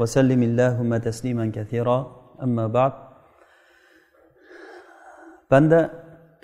[0.00, 1.98] وسلم اللهم تسليما كثيرا
[2.44, 2.92] أما بعد
[5.50, 5.80] banda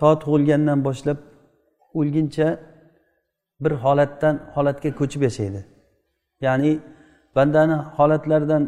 [0.01, 1.19] to tug'ilgandan boshlab
[1.99, 2.49] o'lguncha
[3.63, 5.61] bir holatdan holatga ko'chib yashaydi
[6.47, 6.73] ya'ni
[7.37, 8.63] bandani holatlardan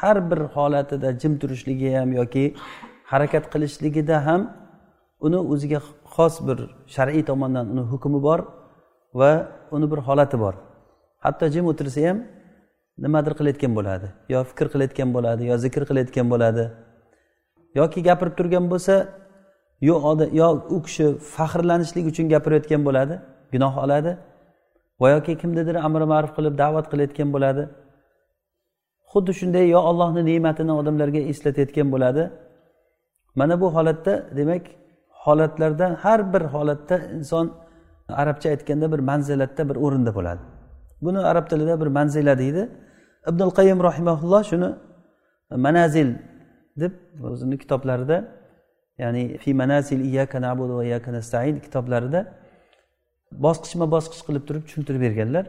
[0.00, 2.44] har bir holatida jim turishligi ham yoki
[3.12, 4.40] harakat qilishligida ham
[5.26, 5.80] uni o'ziga
[6.14, 6.58] xos bir
[6.94, 8.40] shar'iy tomondan uni hukmi bor
[9.20, 9.30] va
[9.76, 10.54] uni bir holati bor
[11.24, 12.18] hatto jim o'tirsa ham
[13.03, 14.07] nimadir qilayotgan bo'ladi?
[14.33, 16.63] Yo fikr qilayotgan bo'ladi yo zikr qilayotgan bo'ladi.
[17.79, 18.95] Yoki gapirib turgan bo'lsa
[19.81, 19.95] yo
[20.41, 21.05] yo u kishi
[21.35, 23.15] faxrlanishlik uchun gapirayotgan bo'ladi
[23.53, 24.11] gunoh oladi.
[25.01, 27.63] Va yoki kimnidir amri ma'ruf qilib da'vat qilayotgan bo'ladi.
[29.11, 32.23] Xuddi shunday yo allohni ne'matini odamlarga eslatayotgan bo'ladi.
[33.39, 34.63] Mana bu holatda demak
[35.25, 37.45] holatlardan har bir holatda inson
[38.21, 40.54] arabcha aytganda bir manzilatda bir o'rinda bo'ladi.
[41.01, 42.69] Buni arab tilida bir manzila deydi.
[43.29, 44.69] Ibnul qayim rahimaulloh shuni
[45.51, 46.09] e, manazil
[46.81, 46.93] deb
[47.23, 48.17] o'zini kitoblarida
[48.97, 52.19] ya'ni fi manazil iyaka nabudu va iyaka nastain kitoblarida
[53.31, 55.45] bosqichma bosqich qilib turib tushuntirib berganlar.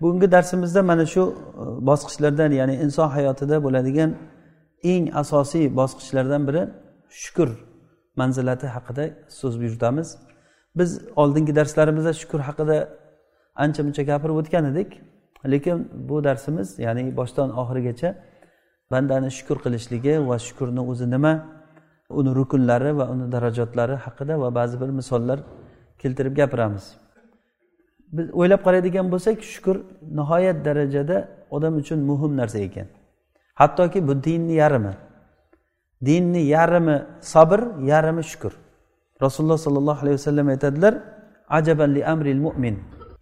[0.00, 4.10] Bugungi darsimizda mana shu e, bosqichlardan ya'ni inson hayotida bo'ladigan
[4.92, 6.62] eng asosiy bosqichlardan biri
[7.22, 7.48] shukur
[8.20, 10.08] manzilati haqida so'z yuritamiz
[10.78, 10.90] biz
[11.22, 12.76] oldingi darslarimizda shukur haqida
[13.54, 15.00] ancha muncha gapirib o'tgan edik.
[15.52, 18.14] Lekin bu darsimiz ya'ni boshdan oxirigacha
[18.92, 21.32] bandani shukur qilishligi va shukurni o'zi nima
[22.10, 25.38] uni rukunlari va uni darajotlari haqida va ba'zi bir misollar
[25.98, 26.84] keltirib gapiramiz.
[28.16, 29.76] Biz o'ylab qaraydigan bo'lsak shukur
[30.18, 31.16] nihoyat darajada
[31.56, 32.86] odam uchun muhim narsa ekan.
[33.60, 34.94] Hattoki bu dinni yarmi
[36.06, 37.60] dinni yarmi sabr
[37.90, 38.52] yarmi shukur
[39.22, 40.94] rasululloh sollallohu alayhi vasallam aytadilar
[41.48, 42.76] ajaban li amril mo'min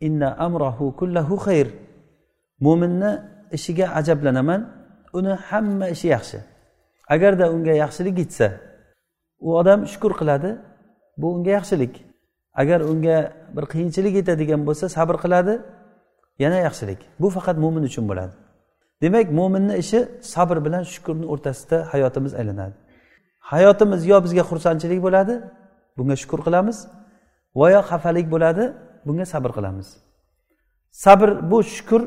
[0.07, 1.69] inna amrahu kullahu xayr
[2.65, 3.13] mo'minni
[3.57, 4.61] ishiga ajablanaman
[5.19, 6.39] uni hamma ishi yaxshi.
[7.15, 8.49] Agarda unga yaxshilik yetsa
[9.47, 10.51] u odam shukur qiladi
[11.21, 11.95] bu unga yaxshilik.
[12.61, 13.19] Agar unga
[13.57, 15.55] bir qiyinchilik yetadigan bo'lsa sabr qiladi
[16.43, 17.01] yana yaxshilik.
[17.23, 18.35] Bu faqat mo'min uchun bo'ladi.
[19.03, 20.01] Demak mo'minni ishi
[20.35, 22.75] sabr bilan shukurni o'rtasida hayotimiz aylanadi.
[23.53, 25.35] Hayotimiz yo bizga xursandchilik bo'ladi
[25.97, 26.79] bunga shukur qilamiz.
[27.61, 28.65] Va yo xafalik bo'ladi
[29.07, 29.89] bunga sabr qilamiz.
[31.05, 32.03] Sabr bu shukur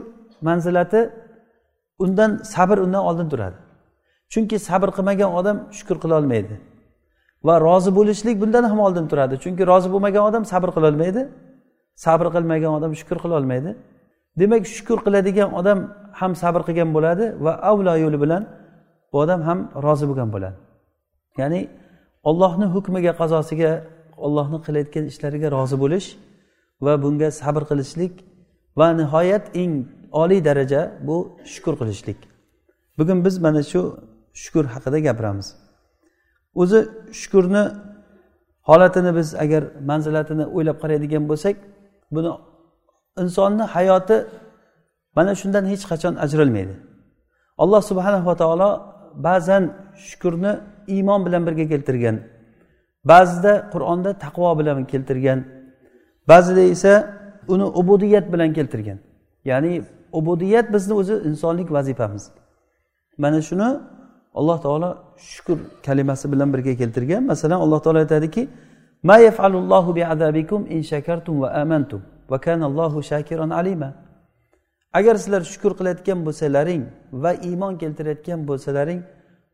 [0.48, 1.02] manzilati
[2.04, 3.58] undan sabr undan oldin turadi.
[4.34, 6.56] Chunki sabr qilmagan odam shukur qilolmaydi
[7.48, 9.36] va rozi bo'lishlik bundan ham oldin turadi.
[9.44, 11.22] Chunki rozi bo'lmagan odam sabr qilolmaydi
[12.06, 13.72] sabr qilmagan odam shukur qilolmaydi
[14.40, 15.80] demak shukur qiladigan odam
[16.20, 18.44] ham sabr qilgan bo'ladi va avlo yo'li bilan
[19.12, 20.58] bu odam ham rozi bo'lgan bo'ladi.
[21.42, 21.62] Ya'ni
[22.30, 23.72] ollohni hukmiga qazosiga
[24.26, 26.08] ollohni qilayotgan ishlariga rozi bo'lish
[26.86, 28.14] va bunga sabr qilishlik
[28.80, 29.74] va nihoyat eng
[30.22, 31.18] oliy daraja bu
[31.54, 32.20] shukur qilishlik.
[32.98, 33.82] Bugun biz mana shu
[34.42, 35.48] shukur haqida gapiramiz.
[36.62, 36.80] O'zi
[37.22, 37.64] shukurni
[38.70, 41.56] holatini biz agar manzilatini o'ylab qaraydigan bo'lsak
[42.16, 42.32] buni
[43.22, 44.18] insonni hayoti
[45.18, 46.76] mana shundan hech qachon ajralmaydi.
[47.64, 48.70] Alloh subhanava taolo
[49.28, 49.64] ba'zan
[50.08, 50.52] shukurni
[50.96, 52.16] iymon bilan birga keltirgan
[53.12, 55.40] ba'zida qur'onda taqvo bilan keltirgan
[56.28, 56.94] ba'zida esa
[57.47, 59.00] uni ubudiyat bilan keltirgan.
[59.45, 62.31] Ya'ni ubudiyat bizni o'zi insonlik vazifamiz.
[63.17, 63.79] Mana shuni
[64.34, 67.23] alloh taolo shukur kalimasi bilan birga keltirgan.
[67.23, 68.50] Masalan alloh taolo aytadiki
[69.03, 73.94] ma yafalullohu biazabikum in shakartum va amantum va kanallohu shakiron alima.
[74.94, 76.84] Agar sizlar shukur qilayotgan bo'lsalaring
[77.23, 79.01] va iymon keltirayotgan bo'lsalaring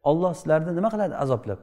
[0.03, 1.15] olloh sizlarni nima qiladi?
[1.23, 1.59] Azoblab.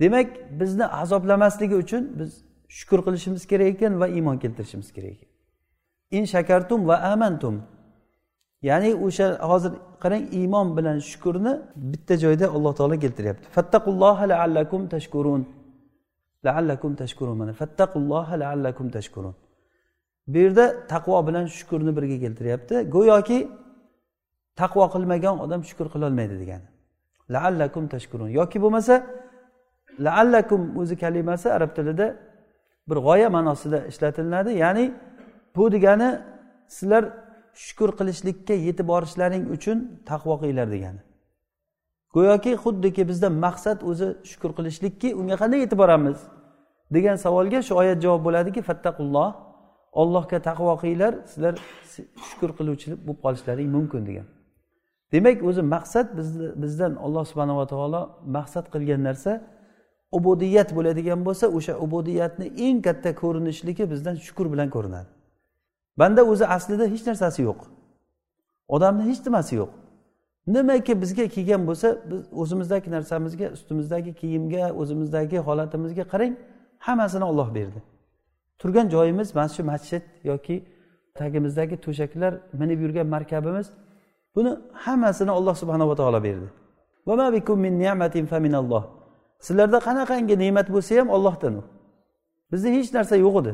[0.00, 0.28] Demak
[0.60, 5.30] bizni azoblamasligi uchun biz shukur qilishimiz kerak ekan va iymon keltirishimiz kerak ekan.
[6.16, 7.54] In shakartum va amantum.
[8.68, 9.72] Ya'ni o'sha hozir
[10.02, 11.52] qarang iymon bilan shukurni
[11.92, 13.46] bitta joyda alloh taolo keltiryapti.
[13.56, 15.42] Fattaqulloha laallakum tashkurun.
[16.46, 17.52] Laallakum tashkurun mana.
[17.60, 19.34] Fattaqulloha laallakum tashkurun.
[20.32, 22.74] Bu yerda taqvo bilan shukurni birga keltiryapti.
[22.94, 23.38] Go'yoki
[24.60, 26.66] taqvo qilmagan odam shukur qilolmaydi degani.
[27.34, 28.28] Laallakum tashkurun.
[28.38, 28.94] Yoki bo'lmasa
[30.06, 32.06] laallakum o'zi kalimasi arab tilida
[32.90, 34.84] bir g'oya ma'nosida ishlatilinadi ya'ni
[35.56, 36.10] bu degani
[36.76, 37.04] sizlar
[37.64, 39.78] shukur qilishlikka yetib borishlaring uchun
[40.10, 41.00] taqvo qilinglar degani.
[42.14, 46.18] Go'yoki xuddiki bizda maqsad o'zi shukur qilishlikki unga qanday yetib boramiz
[46.96, 49.28] degan savolga shu oyat javob bo'ladiki fattaqulloh
[50.02, 51.54] ollohga taqvo qilinglar sizlar
[52.28, 54.26] shukur qiluvchi bo'lib qolishlaring mumkin degan.
[55.12, 56.06] Demak o'zi maqsad
[56.62, 58.02] bizdan alloh subhanava taolo
[58.36, 59.32] maqsad qilgan narsa
[60.12, 65.10] ubudiyat bo'ladigan bo'lsa o'sha ubudiyatni eng katta ko'rinishligi bizdan shukur bilan ko'rinadi.
[65.98, 67.60] Banda o'zi aslida hech narsasi yo'q.
[68.68, 69.70] Odamni hech nimasi yo'q.
[70.46, 76.34] Nimaki bizga kelgan bo'lsa biz o'zimizdagi narsamizga ustimizdagi kiyimga o'zimizdagi holatimizga qarang
[76.78, 77.80] hammasini olloh berdi.
[78.58, 80.56] Turgan joyimiz mana shu masjid yoki
[81.14, 83.66] tagimizdagi to'shaklar minib yurgan markabimiz
[84.34, 86.48] buni hammasini alloh subhanava taolo berdi.
[89.46, 91.62] Sizlarda qanaqangi ne'mat bo'lsa ham ollohdan u.
[92.52, 93.52] Bizda hech narsa yo'q edi.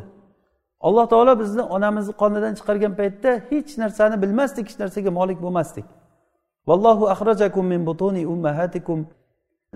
[0.86, 5.86] Alloh taolo bizni onamizni qonidan chiqargan paytda hech narsani bilmasdik hech narsaga molik bo'lmasdik.
[6.68, 8.98] Vallohu axrajakum min butuni ummahatikum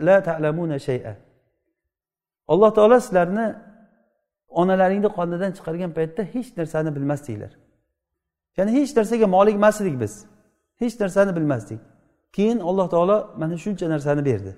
[0.06, 1.14] la ta'lamuna shay'a.
[2.52, 3.46] Alloh taolo sizlarni
[4.60, 7.52] onalaringni qonidan chiqargan paytda hech narsani bilmasdinglar.
[8.56, 10.14] Ya'ni hech narsaga molik emas edik biz.
[10.80, 11.80] Hech narsani bilmasdik.
[12.36, 14.52] Keyin alloh taolo mana shuncha narsani berdi.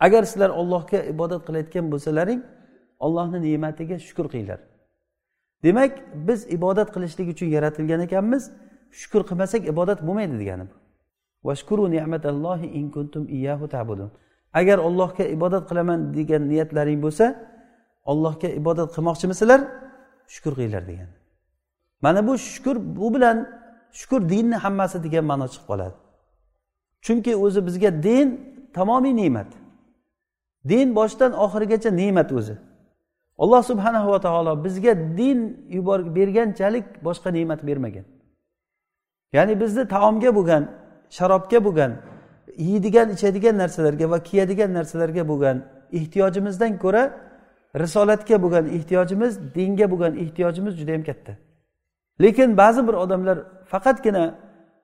[0.00, 2.40] Agar sizlar ollohga ibodat qilayotgan bo'lsalaring
[2.98, 4.60] ollohni ne'matiga shukur qilinglar.
[5.62, 8.50] Demak biz ibodat qilishlik uchun yaratilgan ekanmiz
[9.00, 10.74] shukur qilmasak ibodat bo'lmaydi degani bu.
[14.60, 17.26] Agar ollohga ibodat qilaman degan niyatlaring bo'lsa
[18.10, 19.60] ollohga ibodat qilmoqchimisizlar
[20.34, 21.10] shukur qilinglar degan
[22.04, 23.57] mana bu shukur bu bilan
[24.00, 25.96] shukur dinni hammasi degan ma'no chiqib qoladi.
[27.04, 28.28] Chunki o'zi bizga din
[28.76, 29.50] tamomiy ne'mat.
[30.70, 32.54] Din boshidan oxirigacha ne'mat o'zi.
[33.42, 35.38] Alloh subhanahu va taolo bizga din
[35.76, 38.06] yubor berganchalik boshqa ne'mat bermagan.
[39.36, 40.62] Ya'ni bizni taomga bo'lgan
[41.16, 41.92] sharobga bo'lgan
[42.68, 45.56] yeydigan ichadigan narsalarga va kiyadigan narsalarga bo'lgan
[45.98, 47.02] ehtiyojimizdan ko'ra
[47.82, 51.32] risolatga bo'lgan ehtiyojimiz dinga bo'lgan ehtiyojimiz juda yam katta.
[52.22, 53.38] Lekin ba'zi bir odamlar
[53.72, 54.24] faqatgina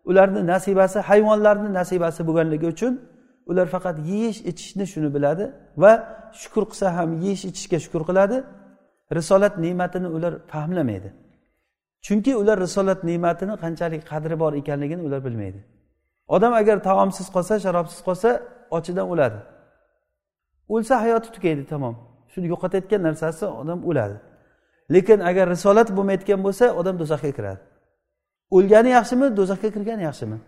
[0.04, 2.92] ularni nasibasi hayvonlarni nasibasi bo'lganligi uchun
[3.50, 5.44] ular faqat yeyish ichishni shuni biladi
[5.82, 5.92] va
[6.40, 8.36] shukur qilsa ham yeyish ichishga shukur qiladi.
[9.19, 11.10] Risolat ne'matini ular fahmlamaydi.
[12.06, 15.60] Chunki ular risolat ne'matini qanchalik qadri bor ekanligini ular bilmaydi.
[16.34, 18.31] Odam agar taomsiz qolsa sharobsiz qolsa
[18.76, 19.38] ochidan o'ladi.
[20.75, 21.94] O'lsa hayoti tugaydi tamom.
[22.32, 24.16] Shuni yo'qotayotgan narsasi odam o'ladi.
[24.90, 27.60] Lekin agar risolat bo'lmayotgan bo'lsa odam do'zaxga kiradi.
[28.56, 30.38] O'lgani yaxshimi do'zaxga kirgani yaxshimi?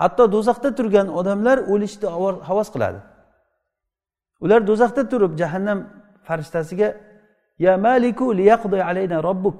[0.00, 2.08] Hatto do'zaxda turgan odamlar o'lishni
[2.48, 3.00] havas qiladi.
[4.44, 5.78] Ular do'zaxda turib jahannam
[6.26, 6.88] farishtasiga
[7.58, 9.58] ya maliku liyaqdi alayna robbuk.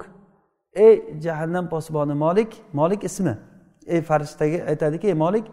[0.73, 3.37] Ey jahannam posboni molik molik ismi?
[3.93, 5.45] Ey farishtaga aytadiki ey molik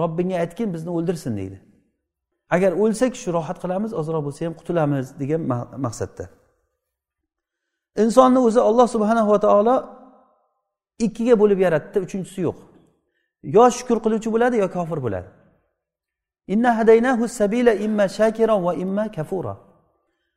[0.00, 1.58] robbingga aytgin bizni o'ldirsin deydi.
[2.50, 5.40] Agar o'lsak shu rohat qilamiz ozroq bo'lsa ham qutulamiz degan
[5.86, 6.24] maqsadda.
[8.02, 9.76] Insonni o'zi olloh subhanahu va taolo
[11.06, 12.58] ikkiga bo'lib yaratdi uchinchisi yo'q.
[13.56, 15.28] Yo shukur qiluvchi bo'ladi yo kofir bo'ladi.
[16.54, 19.54] Inna hadaynahu sabila imma shakiron va imma kafura.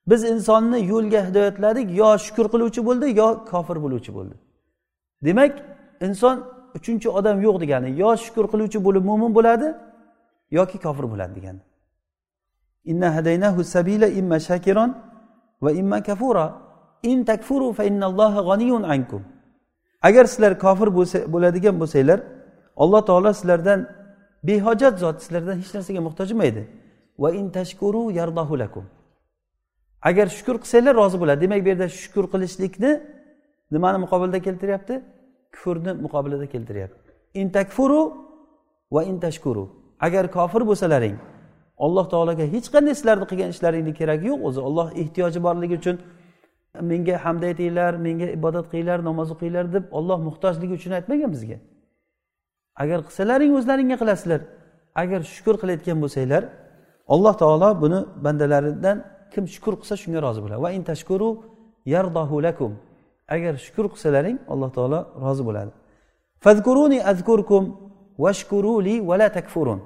[0.09, 4.35] Biz insonni yo'lga hidoyatladik yo shukur qiluvchi bo'ldi yo kofir bo'luvchi bo'ldi.
[5.25, 5.53] Demak
[6.07, 6.35] inson
[6.77, 9.67] uchinchi odam yo'q degani yo shukur qiluvchi bo'lib mo'min bo'ladi
[10.57, 11.61] yoki kofir bo'ladi degani.
[12.91, 14.89] Inna hadaynahu sabila imma shakiron
[15.63, 16.45] va imma kafura.
[17.11, 19.21] In takfuru fa innalloha g'aniyun ankum
[20.07, 20.89] agar sizlar kofir
[21.33, 22.19] bo'ladigan bo'lsanglar
[22.83, 23.79] alloh taolo sizlardan
[24.47, 26.63] behojat zot sizlardan hech narsaga muhtoj emaydi
[27.23, 28.85] va in tashkuru yardahu lakum
[30.09, 32.91] agar shukur qilsanglar rozi bo'ladi demak bu yerda shukur qilishlikni
[33.75, 34.95] nimani muqobilida keltiryapti
[35.53, 37.09] kufrni muqobilida keltiryapti
[37.41, 38.01] in takfuru
[38.95, 39.65] va in tashkuru
[40.07, 41.15] agar kofir bo'lsalaring
[41.85, 45.95] alloh taologa hech qanday sizlarni qilgan ishlaringni keragi yo'q o'zi olloh ehtiyoji borligi uchun
[46.81, 51.57] menga hamd aytinglar menga ibodat qilinglar namoz o'qinglar deb olloh muhtojligi uchun aytmagan bizga.
[52.81, 54.41] Agar qilsalaring o'zlaringga qilasizlar.
[55.01, 56.43] Agar shukur qilayotgan bo'lsanglar
[57.13, 58.97] alloh taolo buni bandalaridan
[59.33, 60.61] kim shukur qilsa shunga rozi bo'ladi.
[60.65, 61.29] Va in tashkuru
[61.93, 62.71] yardahu lakum.
[63.35, 65.71] Agar shukur qilsalaring alloh taolo rozi bo'ladi.
[66.45, 67.63] Fazkuruni azkurkum
[68.25, 69.79] vashkuruli vala takfurun.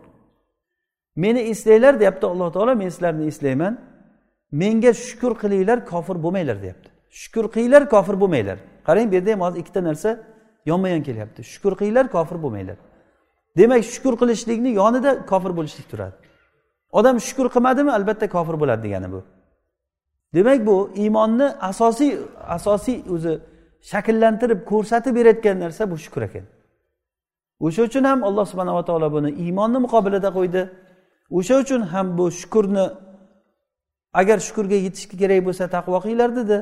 [1.24, 3.74] Meni eslanglar deyapti alloh taolo men sizlarni eslayman.
[4.51, 6.89] Menga shukur qilinglar kofir bo'lmanglar deyapti.
[7.10, 8.58] Shukur qilinglar kofir bo'lmanglar.
[8.88, 10.10] Qarang bu yerda ham hozir ikkita narsa
[10.66, 11.44] yonma yon kelyapti.
[11.44, 12.77] Shukur qilinglar kofir bo'lmanglar.
[13.58, 16.16] Demak shukur qilishlikni yonida kofir bo'lishlik turadi.
[16.92, 19.24] Odam shukur qilmadimi albatta kofir bo'ladi degani bu.
[20.34, 22.12] Demak bu iymonni asosiy
[22.58, 23.34] asosiy o'zi
[23.92, 26.46] shakllantirib ko'rsatib berayotgan narsa bu shukur ekan.
[27.66, 30.62] O'sha uchun ham alloh subhanava taolo buni iymonni muqobilida qo'ydi.
[31.38, 32.86] O'sha uchun ham bu shukurni
[34.19, 36.57] agar shukurga yetishga kerak bo'lsa taqvo qilinglar dedi.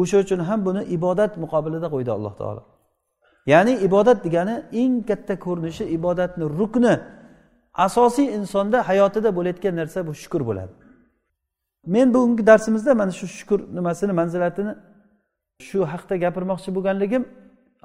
[0.00, 2.62] O'sha uchun ham buni ibodat muqobilida qo'ydi alloh taolo.
[3.52, 6.94] Ya'ni ibodat degani eng katta ko'rinishi ibodatni rukni.
[7.86, 10.72] Asosiy insonda hayotida bo'layotgan narsa bu shukur bo'ladi.
[11.94, 14.72] Men bugungi darsimizda mana shu shukur nimasini manzilatini
[15.68, 17.22] shu haqda gapirmoqchi bo'lganligim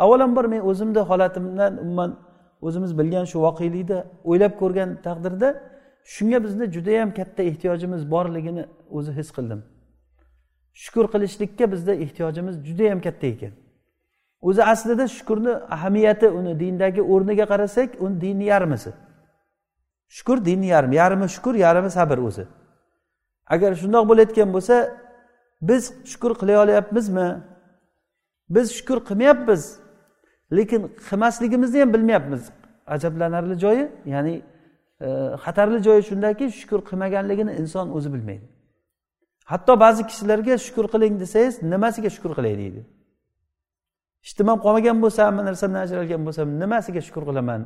[0.04, 2.12] avvalambor men o'zimni holatimdan umuman
[2.68, 4.00] o'zimiz bilgan shu voqelikni
[4.30, 5.50] o'ylab ko'rgan taqdirda
[6.14, 9.64] shunga bizni judayam katta ehtiyojimiz borligini o'zi his qildim.
[10.74, 13.54] Shukur qilishlikka bizda ehtiyojimiz judayam katta ekan.
[14.42, 18.92] O'zi aslida shukurni ahamiyati uni dindagi o'rniga qarasak uni dinni yarmisi.
[20.08, 22.46] Shukur dinni yarmi yarmi shukur yarmi sabr o'zi.
[23.54, 24.76] Agar shundoq bo'layotgan bo'lsa
[25.62, 27.28] biz shukur qilay olyapmizmi?
[28.50, 29.80] Biz shukur qilmayapmiz
[30.58, 32.44] lekin qilmasligimizni ham bilmayapmiz.
[32.88, 34.42] Ajablanarli joyi ya'ni
[35.02, 35.08] e,
[35.44, 38.57] xatarli joyi shundaki shukur qilmaganligini inson o'zi bilmaydi.
[39.52, 42.82] Hatto ba'zi kishilarga shukur qiling desangiz nimasiga shukur qilay deydi.
[44.28, 47.62] Ishtimam qolmagan bo'lsa hamma narsamdan ajralgan bo'lsam nimasiga shukur qilaman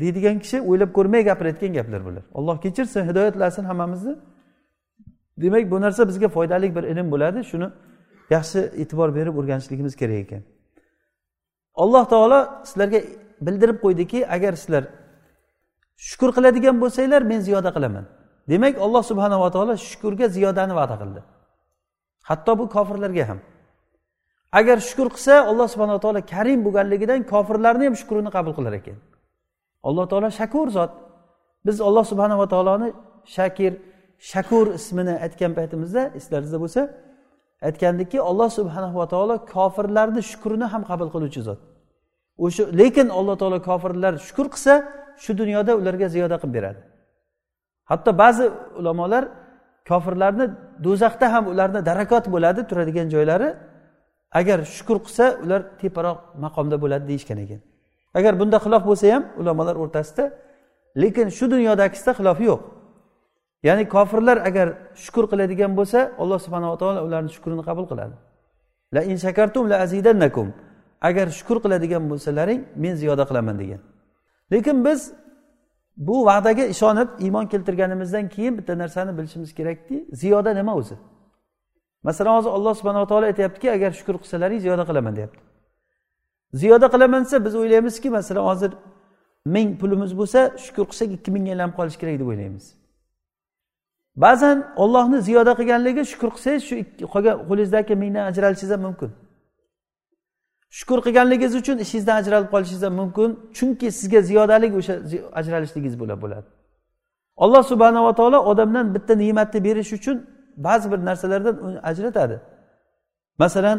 [0.00, 2.24] deydigan kishi o'ylab ko'rmay gapirayotgan gaplar bular.
[2.38, 4.14] Alloh kechirsin hidoyatlasin hammamizni.
[5.42, 7.40] Demak bu narsa bizga foydali bir ilm bo'ladi.
[7.50, 7.68] Shuni
[8.36, 10.42] yaxshi e'tibor berib o'rganishligimiz kerak ekan.
[11.82, 13.00] Alloh taolo sizlarga
[13.46, 14.84] bildirib qo'ydiki agar sizlar
[16.08, 18.04] shukur qiladigan bo'lsanglar men ziyoda qilaman.
[18.50, 21.20] Demak alloh subhanava taolo shukurga ziyodani va'da qildi.
[22.28, 23.38] Hatto bu kofirlarga ham.
[24.58, 28.96] Agar shukur qilsa alloh subhanava taolo karim bo'lganligidan kofirlarni ham shukrini qabul qilar ekan.
[29.88, 30.92] Alloh taolo shakur zot.
[31.66, 32.88] Biz alloh subhanava taoloni
[33.36, 33.72] shakir
[34.32, 36.80] shakur ismini aytgan paytimizda eslaringizda bo'lsa
[37.68, 41.60] aytgandikki alloh subhanava taolo kofirlarni shukrini ham qabul qiluvchi zot.
[42.44, 44.74] O'sha lekin alloh taolo kofirlar shukur qilsa
[45.22, 46.80] shu dunyoda ularga ziyoda qilib beradi.
[47.90, 48.46] Hatto ba'zi
[48.80, 49.24] ulamolar
[49.88, 50.46] kofirlarni
[50.84, 53.48] do'zaxda ham ularni darakot bo'ladi turadigan joylari
[54.40, 57.60] agar shukur qilsa ular teparoq maqomda bo'ladi deyishgan ekan.
[58.18, 60.24] Agar bunda xilof bo'lsa ham ulamolar o'rtasida
[61.02, 62.60] lekin shu dunyodagisida xilof yo'q.
[63.68, 64.68] Ya'ni kofirlar agar
[65.04, 68.14] shukur qiladigan bo'lsa alloh subhanava taolo ularni shukrini qabul qiladi.
[68.94, 70.46] La in shakartum la azidannakum.
[71.08, 73.80] Agar shukur qiladigan bo'lsalaring men ziyoda qilaman degan.
[74.52, 75.00] Lekin biz
[75.96, 80.94] bu va'daga ishonib iymon keltirganimizdan keyin bitta narsani bilishimiz kerakki ziyoda nima o'zi?
[82.02, 85.40] Masalan hozir alloh subhanaa taolo aytyaptiki agar shukur qilsalaring ziyoda qilaman deyapti.
[86.54, 88.72] Ziyoda qilaman desa biz o'ylaymizki masalan hozir
[89.44, 92.64] ming pulimiz bo'lsa shukur qilsak ikki mingga aylanib qolishi kerak deb o'ylaymiz.
[94.16, 96.74] Ba'zan ollohni ziyoda qilganligi shukur qilsangiz shu
[97.14, 99.10] qolgan qo'lingizdagi mingdan ajralishingiz ham mumkin.
[100.78, 103.30] Shukur qilganligingiz uchun ishingizdan ajralib qolishingiz ham mumkin.
[103.56, 104.94] Chunki sizga ziyodalik o'sha
[105.40, 106.48] ajralishligingiz bo'ladi.
[107.44, 110.16] Alloh subhanava taolo odamdan bitta ne'matni berish uchun
[110.66, 112.36] ba'zi bir narsalardan uni ajratadi.
[113.38, 113.78] Masalan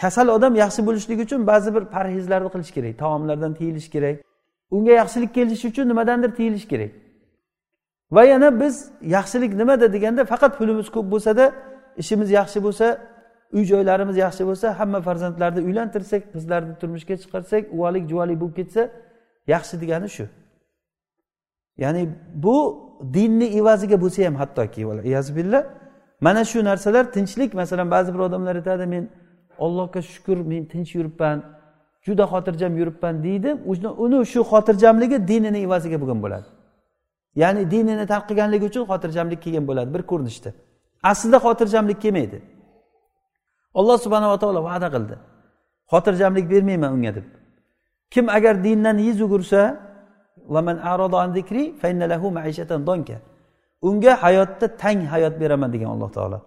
[0.00, 4.16] kasal odam yaxshi bo'lishligi uchun ba'zi bir parhezlarni qilish kerak taomlardan tiyilish kerak.
[4.70, 6.90] Unga yaxshilik kelishi uchun nimadandir tiyilish kerak.
[8.10, 8.74] Va yana biz
[9.16, 11.44] yaxshilik nimada deganda faqat pulimiz ko'p bo'lsada
[12.02, 12.86] ishimiz yaxshi bo'lsa
[13.52, 18.82] uy joylarimiz yaxshi bo'lsa hamma farzandlarni uylantirsak qizlarni turmushga chiqarsak uvalik juvalik bo'lib ketsa
[19.54, 20.26] yaxshi degani shu.
[21.82, 22.02] Ya'ni
[22.44, 22.56] bu
[23.14, 24.80] dinni evaziga bo'lsa ham hattoki
[25.38, 25.62] billah
[26.20, 27.54] mana shu narsalar tinchlik.
[27.54, 29.04] Masalan ba'zi bir odamlar aytadi men
[29.58, 31.38] allohga shukur men tinch yuribman
[32.06, 33.50] juda xotirjam yuribman deydi.
[34.04, 36.46] Uni shu xotirjamligi dinini evaziga bo'lgan bo'ladi.
[37.42, 40.50] Ya'ni dinini tark qilganligi uchun xotirjamlik kelgan bo'ladi bir ko'rinishda.
[41.10, 42.38] Aslida xotirjamlik kelmaydi.
[43.78, 45.16] Alloh subhanava taolo va'da qildi.
[45.92, 47.26] Xotirjamlik bermayman unga deb.
[48.12, 49.60] Kim agar dindan yuz o'girsa
[53.88, 56.38] unga hayotda tang hayot beraman degan alloh taolo.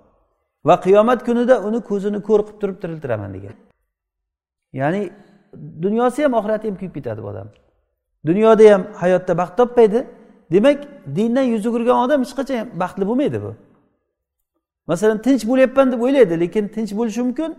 [0.68, 3.56] Va qiyomat kunida uni ko'zini ko'r qilib turib tiriltiraman degan.
[4.80, 5.02] Ya'ni
[5.86, 7.48] dunyosi ham oxirati ham kuyib ketadi bu odam.
[8.30, 10.00] Dunyoda ham hayotda baxt topmaydi.
[10.54, 10.78] Demak
[11.18, 13.52] dindan yuz o'girgan odam hech qachon baxtli bo'lmaydi bu.
[14.88, 17.52] Masalan tinch bo'lyapman deb o'ylaydi lekin tinch bo'lishi mumkin.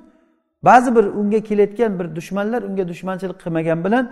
[0.63, 4.05] Ba'zi bir unga kelayotgan bir dushmanlar unga dushmanchilik qilmagan bilan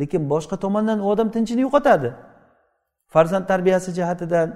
[0.00, 2.08] lekin boshqa tomondan u odam tinchini yo'qotadi.
[3.14, 4.48] Farzand tarbiyasi jihatidan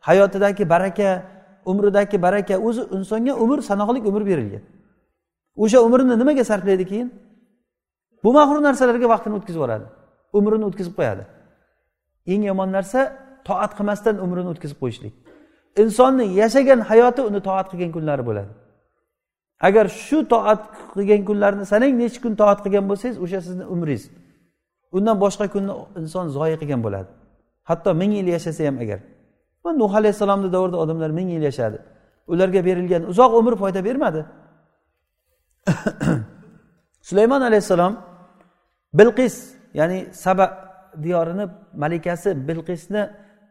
[0.00, 1.22] hayotidagi baraka
[1.70, 4.62] umridagi baraka o'zi insonga umr sanoqli umr berilgan.
[5.56, 7.08] O'sha umrini nimaga sarflaydi keyin?
[8.24, 9.86] Bu mag'rur narsalarga vaqtini o'tkazib yuboradi
[10.38, 11.24] umrini o'tkazib qo'yadi.
[12.32, 13.00] Eng yomon narsa
[13.48, 15.14] toat qilmasdan umrini o'tkazib qo'yishlik.
[15.82, 18.52] Insonni yashagan hayoti uni toat qilgan kunlari bo'ladi.
[19.68, 20.60] Agar shu toat
[20.94, 24.04] qilgan kunlarni sanang necha kun toat qilgan bo'lsangiz o'sha sizni umringiz.
[24.96, 27.10] Undan boshqa kunni inson zoyi qilgan bo'ladi.
[27.68, 29.00] Hatto ming yil yashasa ham agar.
[29.82, 31.78] Nuh alayhissalomni davrida odamlar ming yil yashadi.
[32.32, 34.22] Ularga berilgan uzoq umr foyda bermadi.
[37.08, 37.92] Sulaymon alayhissalom
[38.98, 39.34] bilqis
[39.74, 40.46] ya'ni saba
[41.02, 41.46] diyorini
[41.82, 43.02] malikasi bilqisni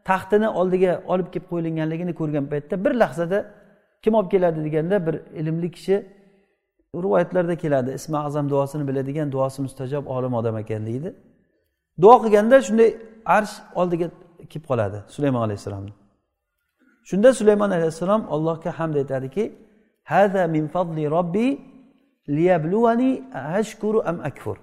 [0.04, 3.38] taxtini oldiga olib kelib qo'yilganligini ko'rgan paytda bir lahzada
[4.02, 5.96] kim olib keladi deganda bir ilmli kishi
[7.04, 11.14] rivoyatlarda keladi ismi azam duosini biladigan duosi mustajob olim odam ekan deydi
[12.02, 12.90] duo qilganda shunday
[13.36, 14.06] arsh oldiga
[14.50, 15.92] kelib qoladi sulaymon alayhissalomni
[17.10, 19.44] shunda sulaymon alayhissalom allohga hamd aytadiki
[20.12, 21.46] hada min fadli robbi
[22.36, 23.10] liyabluwani
[23.58, 24.58] ashkuru am akfur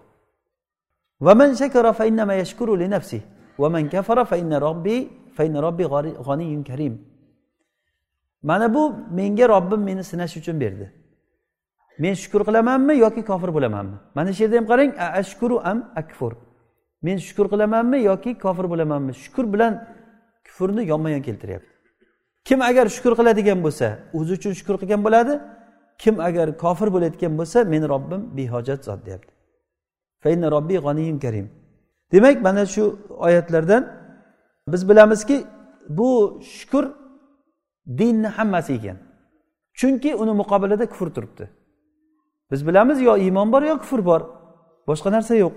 [1.25, 3.21] ومن شكر فإنما يشكر لنفسه
[3.61, 4.97] ومن كفر فإن ربي
[5.36, 5.84] fayna robbi
[6.26, 6.94] g'oniyun karim
[8.42, 10.92] mana bu menga robbim meni sinash uchun berdi.
[11.98, 13.96] Men shukur qilamanmi yoki kofir bo'lamanmi?
[14.14, 16.32] Mana shu yerda ham qarang ashkuru am akfur.
[17.02, 19.12] Men shukur qilamanmi yoki kofir bo'lamanmi?
[19.14, 19.88] Shukur bilan
[20.46, 21.72] kufrni yonma yon keltiryapti.
[22.44, 23.86] Kim agar shukur qiladigan bo'lsa
[24.18, 25.40] o'zi uchun shukur qilgan bo'ladi.
[25.98, 29.32] Kim agar kofir bo'layotgan bo'lsa meni robbim behojat zot deyapti.
[30.54, 31.50] Robbi g'oniyun karim.
[32.12, 33.82] Demak mana shu oyatlardan
[34.68, 35.44] biz bilamizki
[35.88, 36.84] bu shukur
[37.86, 38.96] dinni hammasi ekan.
[39.74, 41.50] Chunki uni muqobilida kufr turibdi.
[42.50, 44.20] Biz bilamiz yo iymon bor yo kufr bor.
[44.86, 45.52] Boshqa narsa yo'q.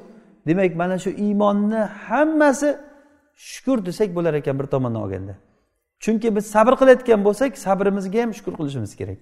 [0.48, 2.78] Demak mana shu iymonni hammasi
[3.36, 5.36] shukur desak bo'lar ekan bir tomondan olganda.
[6.00, 9.18] Chunki biz sabr qilayotgan bo'lsak sabrimizga ham shukur qilishimiz kerak.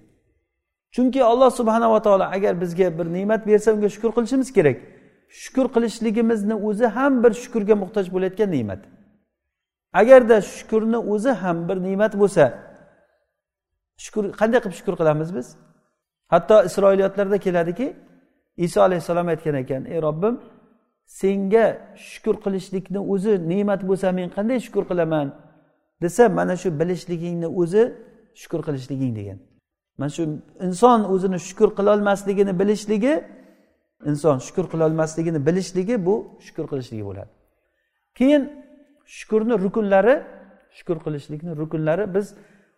[0.94, 4.76] Chunki alloh subhanava taolo agar bizga bir ne'mat bersa unga shukur qilishimiz kerak.
[5.42, 8.80] Shukur qilishligimizni o'zi ham bir shukurga muhtoj bo'layotgan ne'mat.
[10.00, 12.44] Agarda shukurni o'zi ham bir ne'mat bo'lsa
[14.04, 15.46] shukur qanday qilib shukur qilamiz biz?
[16.32, 17.86] Hatto isroiliyotlarda keladiki
[18.66, 20.34] iso alayhissalom aytgan ekan ey robbim
[21.20, 21.66] senga
[22.10, 25.28] shukur qilishlikni o'zi ne'mat bo'lsa men qanday shukur qilaman?
[26.04, 27.82] desa mana shu bilishligingni o'zi
[28.34, 29.38] shukur qilishliging degan.
[29.98, 30.22] Mana shu
[30.66, 33.14] inson o'zini shukur qilolmasligini bilishligi
[34.10, 36.14] inson shukur qilolmasligini bilishligi bu
[36.46, 37.30] shukur qilishligi bo'ladi.
[38.18, 38.42] Keyin
[39.16, 40.22] shukurni rukunlari
[40.78, 42.34] shukur qilishlikni rukunlari biz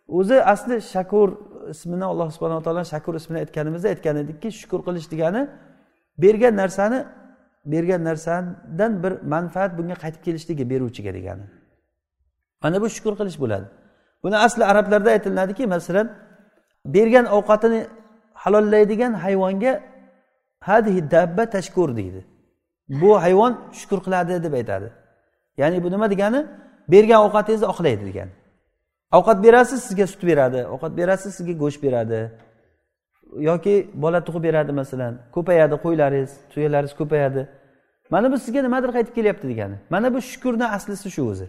[0.07, 1.29] o'zi asli shakur
[1.73, 5.41] ismini alloh subhanaa taolo shakur ismini aytganimizda aytgan edikki shukur qilish degani
[6.23, 6.99] bergan narsani
[7.65, 11.45] bergan narsadan bir manfaat bunga qaytib kelishligi beruvchiga degani.
[12.63, 13.65] Mana bu shukur qilish bo'ladi.
[14.23, 16.07] Buni asli arablarda aytiladiki masalan
[16.85, 17.87] bergan ovqatini
[18.33, 19.73] halollaydigan hayvonga
[20.59, 22.25] hadhi dabba tashkur deydi.
[22.89, 24.91] Bu hayvon shukur qiladi deb aytadi.
[25.57, 26.45] Ya'ni bu nima degani?
[26.91, 28.31] Bergan ovqatingizni oqlaydi degani.
[29.11, 30.65] Ovqat berasiz sizga sut beradi.
[30.73, 32.31] Ovqat berasiz sizga go'sht beradi.
[33.49, 35.13] Yoki bola tug'ib beradi masalan.
[35.35, 37.41] Ko'payadi qo'ylaringiz tuyalaringiz ko'payadi.
[38.09, 39.75] Mana bu sizga nimadir qaytib kelyapti degani.
[39.89, 41.47] Mana bu shukurni aslisi shu o'zi.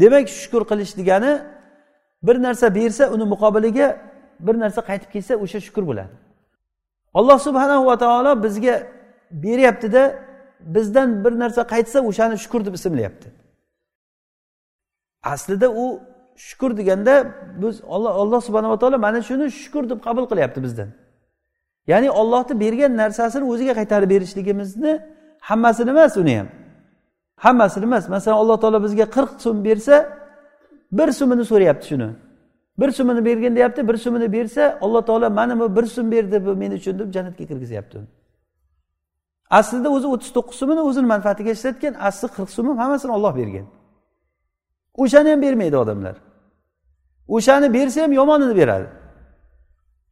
[0.00, 1.32] Demak shukur qilish degani
[2.22, 3.88] bir narsa bersa uni muqobiliga
[4.40, 6.14] bir narsa qaytib kelsa o'sha shukur bo'ladi.
[7.18, 8.74] Alloh subhanahu va taolo bizga
[9.30, 10.02] beryaptida
[10.60, 13.28] bizdan bir narsa qaytsa o'shani shukur deb ismlayapti.
[15.22, 16.00] Aslida u
[16.36, 17.14] shukur deganda
[17.62, 20.88] biz olloh alloh subhanava taolo mana shuni shukur deb qabul qilyapti bizdan.
[21.86, 24.92] Ya'ni ollohni bergan narsasini o'ziga qaytarib berishligimizni
[25.40, 26.48] hammasini emas uni ham.
[27.36, 28.08] Hammasini emas.
[28.08, 29.96] Masalan alloh taolo bizga qirq so'm bersa
[30.92, 32.08] bir so'mini so'rayapti shuni.
[32.80, 36.56] Bir so'mini bergin deyapti bir so'mini bersa alloh taolo mana bu bir so'm berdi bu
[36.56, 37.98] men uchun deb jannatga kirgizyapti
[39.50, 43.66] aslida o'zi o'ttiz to'qqiz so'mini o'zini manfaatiga ishlatgan asli qirq so'm hammasini olloh bergan.
[45.02, 46.16] O'shani ham bermaydi odamlar.
[47.28, 48.88] O'shani bersa ham yomonini beradi.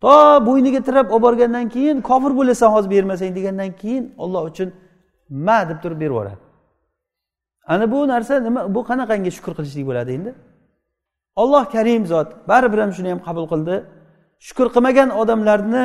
[0.03, 0.15] To
[0.49, 4.69] bo'yniga tirab olib borgandan keyin kofir bo'lasan hozir bermasang degandan keyin olloh uchun
[5.47, 6.45] ma deb turib berib yuboradi
[7.67, 10.31] ana bu narsa nima bu qanaqangi shukur qilishlik bo'ladi endi?
[11.43, 13.77] Olloh karim zot baribir ham shuni ham qabul qildi.
[14.47, 15.85] Shukur qilmagan odamlarni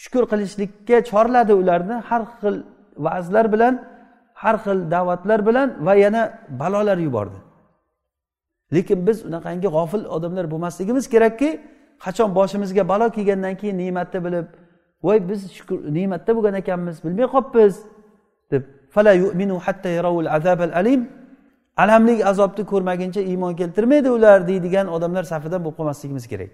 [0.00, 1.96] shukur qilishlikka chorladi ularni.
[2.08, 2.56] Har xil
[3.04, 3.74] va'zlar bilan
[4.42, 6.22] har xil da'vatlar bilan va yana
[6.60, 7.38] balolar yubordi.
[8.74, 11.48] Lekin biz unaqangi g'ofil odamlar bo'lmasligimiz kerakki
[12.04, 14.46] qachon boshimizga balo kelgandan keyin ne'matni bilib
[15.06, 17.74] voy biz shukur ne'matda bo'lgan ekanmiz bilmay qolibmiz
[18.52, 18.62] deb.
[18.94, 21.00] Fala yu'minu hatta yarovul azabal alim.
[21.82, 26.50] Alamli azobni ko'rmaguncha iymon keltirmaydi ular deydigan odamlar safidan bo'lib qolmasligimiz kerak.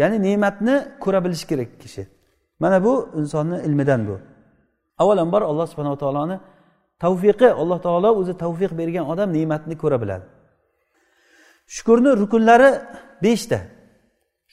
[0.00, 2.02] Ya'ni ne'matni ko'ra bilish kerak kishi.
[2.60, 4.20] Mana bu insonni ilmidan bu.
[4.98, 6.40] Avvalambor alloh subhanava taoloni
[6.98, 10.24] tavfiqi alloh taolo o'zi tavfiq bergan odam ne'matni ko'ra biladi.
[11.74, 12.70] Shukurni rukunlari
[13.22, 13.58] beshta.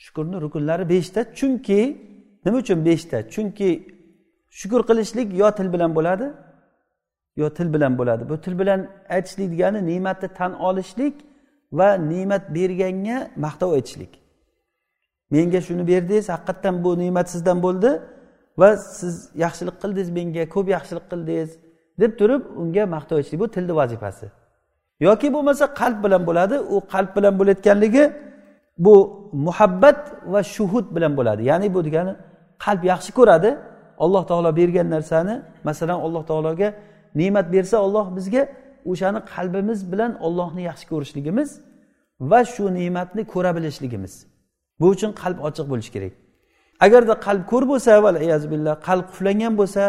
[0.03, 1.19] Shukurni rukunlari beshta.
[1.37, 1.79] Chunki
[2.45, 3.17] nima uchun beshta?
[3.33, 3.69] Chunki
[4.59, 6.27] shukur qilishlik yo til bilan bo'ladi
[7.41, 8.23] yo til bilan bo'ladi.
[8.29, 8.79] Bu til bilan
[9.15, 11.15] aytishlik degani ne'matni tan olishlik
[11.71, 14.26] va ne'mat berganga maqtov aytishlik
[15.33, 17.89] menga shuni berdingiz haqiqatdan bu ne'mat sizdan bo'ldi
[18.61, 21.49] va siz yaxshilik qildingiz menga ko'p yaxshilik qildingiz
[22.01, 23.39] deb turib unga maqtov aytishlik.
[23.43, 24.25] Bu tilni vazifasi.
[25.07, 28.03] Yoki bo'lmasa qalb bilan bo'ladi u qalb bilan bo'layotganligi
[28.85, 28.95] bu
[29.47, 29.99] muhabbat
[30.33, 31.41] va shuhud bilan bo'ladi.
[31.49, 32.13] Ya'ni bu degani
[32.65, 33.49] qalb yaxshi ko'radi
[34.03, 36.69] alloh taolo bergan narsani masalan alloh taologa
[37.19, 38.43] ne'mat bersa olloh bizga
[38.91, 41.49] o'shani qalbimiz bilan ollohni yaxshi ko'rishligimiz
[42.29, 44.13] va shu ne'matni ko'ra bilishligimiz.
[44.79, 46.13] Bu uchun qalb ochiq bo'lishi kerak.
[46.85, 47.91] Agarda qalb ko'r bo'lsa
[48.53, 49.83] billah qalb quflangan bo'lsa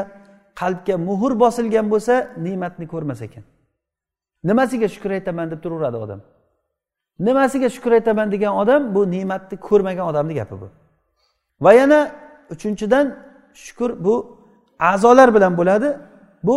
[0.61, 2.15] qalbga muhr bosilgan bo'lsa
[2.47, 3.45] ne'matni ko'rmas ekan.
[4.49, 6.21] Nimasiga shukur aytaman deb turaveradi odam?
[7.27, 10.69] Nimasiga shukur aytaman degan odam bu ne'matni ko'rmagan odamni gapi bu.
[11.65, 12.01] Va yana
[12.55, 13.07] uchinchidan
[13.65, 14.15] shukur bu
[14.79, 15.89] a'zolar bilan bo'ladi.
[16.43, 16.57] Bu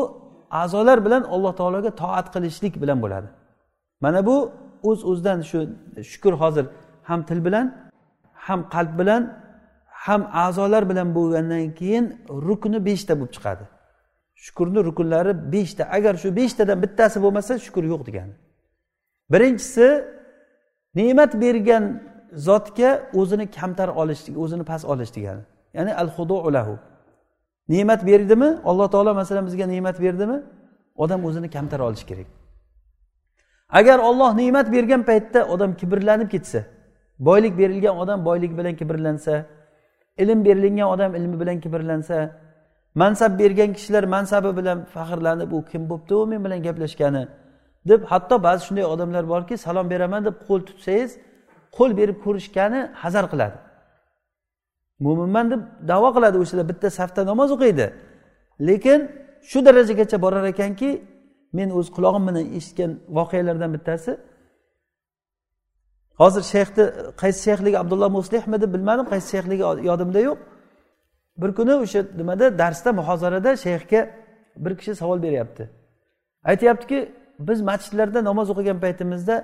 [0.51, 3.27] a'zolar bilan alloh taologa toat qilishlik bilan bo'ladi.
[4.03, 4.51] Mana bu
[4.83, 5.59] o'z uz o'zidan shu
[6.11, 6.65] shukur hozir
[7.03, 7.65] ham til bilan
[8.47, 9.23] ham qalb bilan
[10.05, 12.05] ham a'zolar bilan bo'lgandan keyin
[12.47, 13.65] rukni beshta bo'lib chiqadi.
[14.43, 15.83] Shukurni rukunlari beshta.
[15.97, 18.33] Agar shu beshtadan bittasi bo'lmasa shukur yo'q degani.
[19.33, 19.87] Birinchisi
[20.99, 21.83] ne'mat bergan
[22.47, 25.43] zotga o'zini kamtar olish o'zini past olish degani.
[25.77, 26.09] Ya'ni al
[26.57, 26.75] lahu.
[27.73, 28.49] Ne'mat berdimi?
[28.69, 30.37] Alloh taolo masalan bizga ne'mat berdimi?
[31.03, 32.27] Odam o'zini kamtar olishi kerak.
[33.79, 36.59] Agar olloh ne'mat bergan paytda odam kibrlanib ketsa
[37.27, 39.35] boylik berilgan odam boyligi bilan kibrlansa
[40.23, 42.17] ilm berilgan odam ilmi bilan kibrlansa
[43.01, 47.23] mansab bergan kishilar mansabi bilan faxrlanib u kim bo'libdi u men bilan gaplashgani?
[47.89, 51.11] deb hatto ba'zi shunday odamlar borki salom beraman deb qo'l tutsangiz
[51.77, 53.57] qo'l berib ko'rishgani hazar qiladi.
[55.05, 57.85] Mo'minman deb davo qiladi o'shalar bitta safda namoz o'qiydi.
[58.67, 58.99] Lekin
[59.49, 60.89] shu darajagacha borar ekanki
[61.57, 64.11] men o'z qulog'im bilan eshitgan voqealardan bittasi
[66.21, 66.83] hozir shayxni
[67.21, 70.39] qaysi shayxligi abdulloh muslihmidi bilmadim qaysi shayxligi yodimda yo'q.
[71.41, 74.01] Bir kuni o'sha nimada darsda muhozarada shayxga
[74.63, 75.63] bir kishi savol beryapti.
[76.51, 76.99] Aytyaptiki
[77.39, 79.35] biz masjidlarda namoz o'qigan paytimizda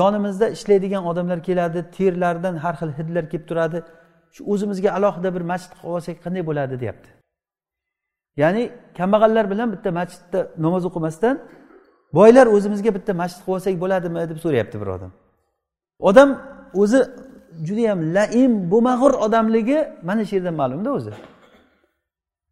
[0.00, 3.78] yonimizda ishlaydigan odamlar keladi terlaridan har xil hidlar kelib turadi.
[4.34, 7.08] Shu o'zimizga alohida bir masjid qilib olsak qanday bo'ladi deyapti.
[8.42, 8.62] Ya'ni
[8.98, 11.36] kambag'allar bilan bitta masjidda namoz o'qimasdan
[12.18, 15.12] boylar o'zimizga bitta masjid qilib olsak bo'ladimi deb so'rayapti bir odam.
[15.98, 16.40] Odam
[16.74, 17.00] o'zi
[17.66, 21.12] judayam laim bo'lmag'ur odamligi mana shu yerdan ma'lumda o'zi.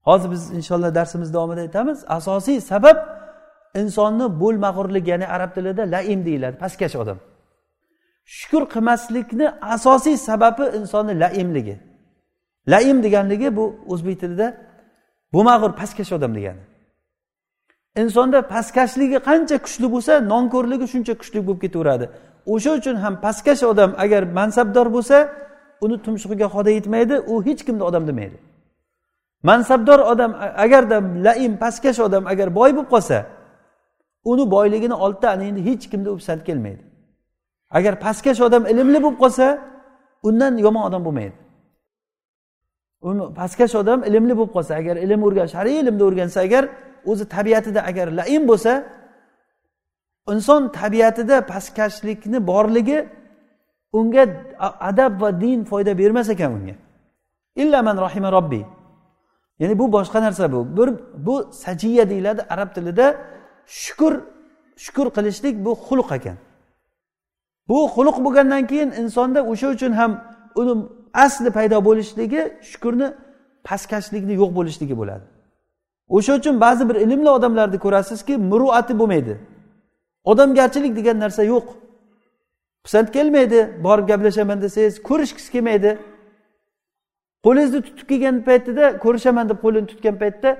[0.08, 2.96] Hozir biz inshaalloh darsimiz davomida aytamiz asosiy sabab
[3.80, 7.18] insonni bo'lmag'urlik ya'ni arab tilida laim deyiladi pastkash odam.
[8.24, 11.76] Shukur qilmaslikni asosiy sababi insonni laimligi.
[12.68, 14.46] Laim deganligi bu o'zbek tilida
[15.34, 16.62] bo'lmag'ur pastkash odam degani.
[18.02, 22.06] Insonda pastkashligi qancha kuchli bo'lsa nonko'rligi shuncha kuchli bo'lib ketaveradi.
[22.52, 25.18] O'sha uchun ham pastkash odam agar mansabdor bo'lsa
[25.84, 28.38] uni tumshug'iga xoda yetmaydi u hech kimni odam demaydi.
[29.42, 30.32] Mansabdor odam
[30.64, 33.18] agarda laim pastkash odam agar boy bo'lib qolsa
[34.30, 36.82] uni boyligini oldida ana endi hech kimni o'psand kelmaydi.
[37.78, 39.46] Agar pastkash odam ilmli bo'lib qolsa
[40.28, 41.36] undan yomon odam bo'lmaydi.
[43.08, 46.64] Uni pastkash odam ilmli bo'lib qolsa agar ilm o'rgan shariy ilmni o'rgansa agar
[47.10, 48.72] o'zi tabiatida agar laim bo'lsa
[50.32, 52.98] inson tabiatida pastkashlikni borligi
[53.98, 54.24] unga
[54.90, 56.74] adab va din foyda bermas ekan unga
[57.62, 58.64] illaman rohima robbiy
[59.58, 60.76] ya'ni bu boshqa narsa bu.
[60.76, 60.90] Bir
[61.26, 63.16] bu sajiya deyiladi arab tilida.
[63.66, 64.20] Shukur
[64.76, 66.36] shukur qilishlik bu xulq ekan.
[67.68, 70.20] Bu xulq bo'lgandan keyin insonda o'sha uchun ham
[70.54, 70.74] uni
[71.14, 73.08] asli paydo bo'lishligi shukurni
[73.64, 75.24] pastkashlikni yo'q bo'lishligi bo'ladi.
[76.08, 79.34] O'sha uchun ba'zi bir ilmli odamlarni ko'rasizki muruati bo'lmaydi.
[80.30, 81.66] Odamgarchilik degan narsa yo'q.
[82.84, 85.90] Pisand kelmaydi borib gaplashaman desangiz ko'rishgisi kelmaydi.
[87.44, 90.50] Qo'lingizni tutib kelgan paytida ko'rishaman deb qo'lini tutgan paytda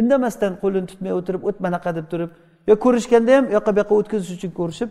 [0.00, 2.30] indamasdan qo'lini tutmay o'tirib o't manaqa deb turib
[2.70, 4.90] yo ko'rishganda ham u yoqqa bu yoqqa o'tkazish uchun ko'rishib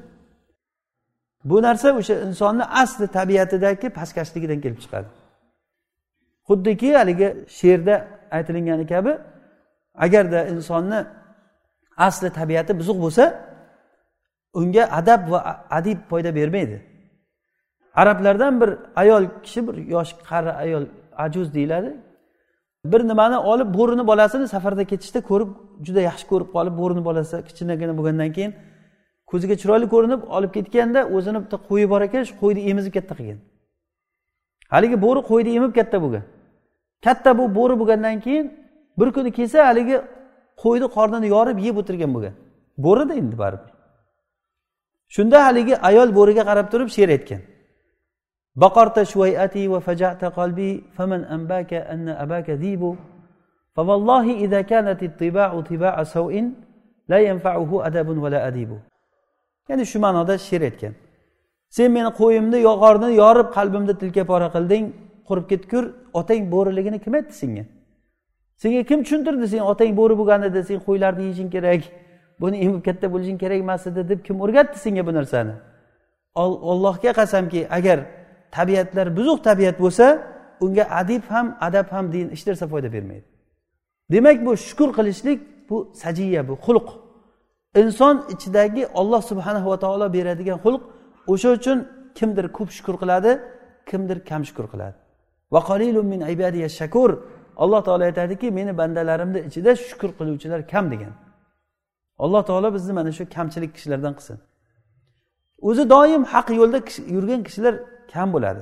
[1.50, 5.08] bu narsa o'sha insonni asli tabiatidagi pastkashligidan kelib chiqadi.
[6.48, 7.96] Xuddiki haligi she'rda
[8.38, 9.12] aytilgani kabi
[10.06, 11.00] agarda insonni
[12.08, 13.24] asli tabiati buzuq bo'lsa
[14.60, 15.40] unga adab va
[15.78, 16.78] adib foyda bermaydi.
[18.02, 20.84] Arablardan bir ayol kishi bir yosh qari ayol
[21.26, 21.92] ajuz deyiladi.
[22.86, 25.50] Bir nimani olib bo'rini bolasini safarda ketishda ko'rib
[25.86, 28.52] juda yaxshi ko'rib qolib bo'rini bolasi kichkinagina bo'lgandan keyin
[29.32, 33.40] ko'ziga chiroyli ko'rinib olib ketganda o'zini bitta qo'yi bor ekan shu qo'yni emizib katta qilgan.
[34.74, 36.24] Haligi bo'ri qo'yni emib katta bo'lgan.
[37.06, 38.46] Katta bu bo'ri bo'lgandan keyin
[39.00, 39.98] bir kuni kelsa haligi
[40.64, 42.36] qo'yni qornini yorib yeb o'tirgan bo'lgan.
[42.86, 43.72] Bo'rida endi baribir.
[45.15, 47.43] shunda haligi ayol bo'riga qarab turib she'r aytgan
[48.57, 52.83] بقرت شويئتي وفجعت قلبي فمن أنباك أن أباك ذيب
[53.77, 56.35] فوالله إذا كانت الطباع طباع سوء
[57.09, 58.71] لا ينفعه أدب ولا أديب
[59.69, 60.95] ya'ni shu ma'noda she'r aytgan
[61.77, 64.85] sen meni qo'yimni yog'orni yorib qalbimni tilka pora qilding
[65.29, 65.85] qurib ketgur
[66.21, 67.65] otang bo'riligini kim aytdi senga
[68.63, 71.83] senga kim tushuntirdi sen otang bo'ri bo'lganida sen qo'ylarni yeyishing kerak
[72.42, 75.54] Buni emib katta bo'lishing kerak emas edi deb kim o'rgatdi senga bu narsani?
[76.72, 78.00] Ollohga qasamki agar
[78.52, 80.06] tabiatlar buzuq tabiat bo'lsa
[80.66, 83.28] unga adib ham adab ham din hech narsa foyda bermaydi.
[84.12, 86.88] Demak bu shukur qilishlik bu sajiya bu xulq.
[87.82, 90.82] Inson ichidagi olloh subhanahu va taolo beradigan xulq
[91.34, 91.78] o'sha uchun
[92.18, 93.32] kimdir ko'p shukur qiladi
[93.90, 94.98] kimdir kam shukur qiladi.
[95.54, 95.62] Va
[96.04, 96.22] min
[96.80, 97.12] shakur.
[97.58, 101.14] Alloh taolo aytadiki meni bandalarimni ichida shukur qiluvchilar kam degan.
[102.20, 104.38] Alloh taolo bizni mana shu kamchilik kishilardan qilsin.
[105.62, 106.80] O'zi doim haq yo'lda
[107.16, 107.74] yurgan kishilar
[108.14, 108.62] kam bo'ladi.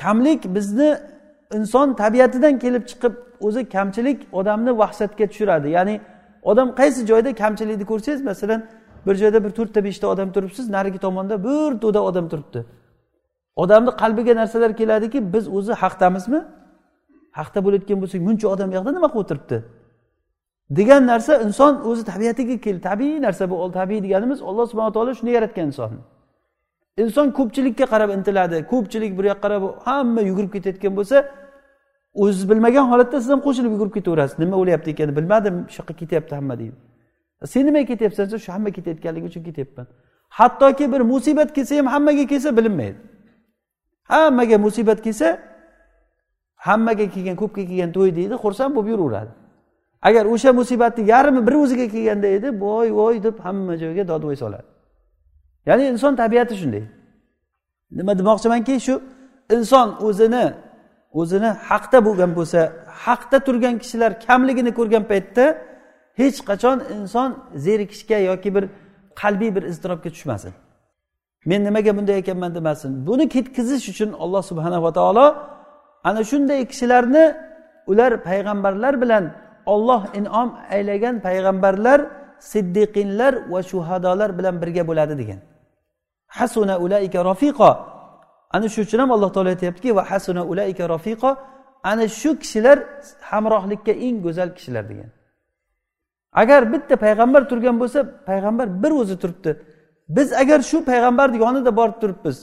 [0.00, 0.98] Kamlik bizni
[1.58, 3.14] inson tabiatidan kelib chiqib
[3.46, 5.68] o'zi kamchilik odamni vahshatga tushiradi.
[5.76, 6.00] Ya'ni
[6.50, 8.60] odam qaysi joyda kamchilikni ko'rsangiz masalan
[9.06, 12.60] bir joyda bir to'rtta beshta odam turibsiz narigi tomonda bir to'da odam turibdi.
[13.56, 16.40] Odamni qalbiga narsalar keladiki biz o'zi haqdamizmi?
[17.38, 19.56] Haqda bo'layotgan bo'lsak buncha odam yoqda nima qilib o'tiribdi?
[20.70, 25.30] Degan narsa inson o'zi tabiatiga kel tabiiy narsa bu tabiiy deganimiz alloh subhana taolo shuni
[25.30, 26.00] yaratgan insonni
[27.02, 31.16] inson ko'pchilikka qarab intiladi ko'pchilik bir yoqqa qarab hamma yugurib ketayotgan bo'lsa
[32.14, 34.38] o'ziz bilmagan holatda siz ham qo'shilib yugurib ketaverasiz.
[34.38, 36.76] Nima bo'lyapti ekan bilmadim shu yoqqa ketyapti hamma deydi.
[37.52, 38.26] Sen nimaga ketyapsan?
[38.26, 39.86] Desa shu hamma ketayotganligi uchun ketyapman.
[40.28, 42.98] Hattoki bir musibat kelsa ham hammaga kelsa bilinmaydi.
[44.12, 45.38] Hammaga musibat kelsa
[46.66, 49.32] hammaga kelgan ko'pga kelgan to'y deydi xursand bo'lib yuraveradi.
[50.08, 54.68] Agar o'sha musibatni yarmi bir o'ziga kelganda edi voy voy deb hamma joyga dodvoy soladi.
[55.68, 56.84] Ya'ni inson tabiati shunday.
[57.98, 58.94] Nima demoqchimanki shu
[59.56, 60.44] inson o'zini
[61.20, 62.60] o'zini haqda bo'lgan bo'lsa
[63.04, 65.44] haqda turgan kishilar kamligini ko'rgan paytda
[66.20, 67.28] hech qachon inson
[67.64, 68.64] zerikishga yoki bir
[69.20, 70.52] qalbiy bir iztirobga tushmasin.
[71.50, 72.90] Men nimaga bunday ekanman demasin.
[73.06, 75.26] Buni ketkizish uchun alloh subhanava taolo
[76.08, 77.24] ana shunday kishilarni
[77.90, 79.24] ular payg'ambarlar bilan
[79.66, 82.00] olloh inom aylagan payg'ambarlar
[82.52, 85.40] siddiqinlar va shuhadolar bilan birga bo'ladi degan.
[86.38, 87.70] Hasuna ulaika rofiqo
[88.50, 91.30] ana shu uchun ham alloh taolo aytyaptiki va hasuna ulaika rofiqo
[91.90, 92.78] ana shu kishilar
[93.30, 95.10] hamrohlikka eng go'zal kishilar degan.
[96.42, 99.50] Agar bitta payg'ambar turgan bo'lsa payg'ambar bir o'zi turibdi.
[100.16, 102.36] Biz agar shu payg'ambarni yonida borib turibmiz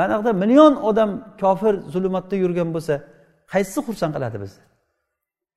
[0.00, 2.94] manaqada million odam kofir zulmatda yurgan bo'lsa
[3.52, 4.65] qaysisi xursand qiladi bizni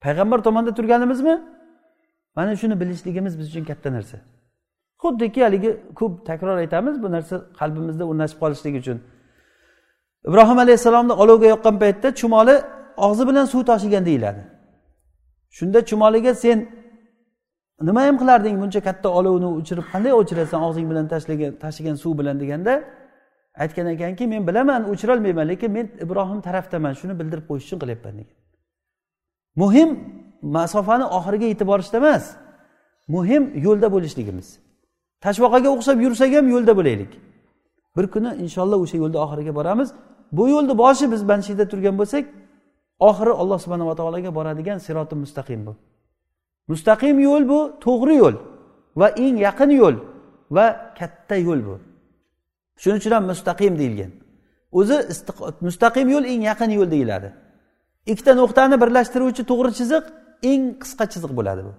[0.04, 1.36] payg'ambar tomonda turganimizmi?
[2.36, 4.18] Mana shuni bilishligimiz biz uchun katta narsa.
[5.02, 8.98] Xuddiki haligi ko'p takror aytamiz bu narsa qalbimizda o'rnashib qolishligi uchun.
[10.28, 12.56] Ibrohim alayhissalomni olovga yoqqan paytda chumoli
[12.98, 14.42] og'zi bilan suv tashigan deyiladi.
[15.58, 16.58] Shunda chumoliga sen
[17.82, 18.56] nima ham qilarding?
[18.62, 22.74] Buncha katta olovni o'chirib qanday o'chirasan og'zing bilan tashlagan tashigan suv bilan deganda?
[23.64, 28.39] Aytgan ekanki men bilaman o'chirolmayman lekin men ibrohim tarafdaman shuni bildirib qo'yish uchun qilyapman degan.
[29.62, 29.90] Muhim
[30.56, 32.24] masofani oxiriga yetib borishda emas.
[33.16, 34.48] Muhim yo'lda bo'lishligimiz.
[35.24, 37.12] Tashvoqaga o'xshab yursak ham yo'lda bo'laylik.
[37.98, 39.90] Bir kuni inshaalloh o'sha yo'lda oxiriga boramiz.
[40.38, 42.26] Bu yo'lni boshi biz banshida turgan bo'lsak
[43.10, 45.74] oxiri alloh subhanava taologa boradigan siroti mustaqim bu.
[46.72, 48.36] Mustaqim yo'l bu to'g'ri yo'l
[49.00, 49.96] va eng yaqin yo'l
[50.56, 50.66] va
[51.00, 51.76] katta yo'l bu.
[52.82, 54.12] Shuning uchun ham mustaqim deyilgan.
[54.80, 54.98] O'zi
[55.68, 57.30] mustaqim yo'l eng yaqin yo'l deyiladi.
[58.12, 60.04] Ikkita nuqtani birlashtiruvchi to'g'ri chiziq
[60.52, 61.74] eng qisqa chiziq bo'ladi bu.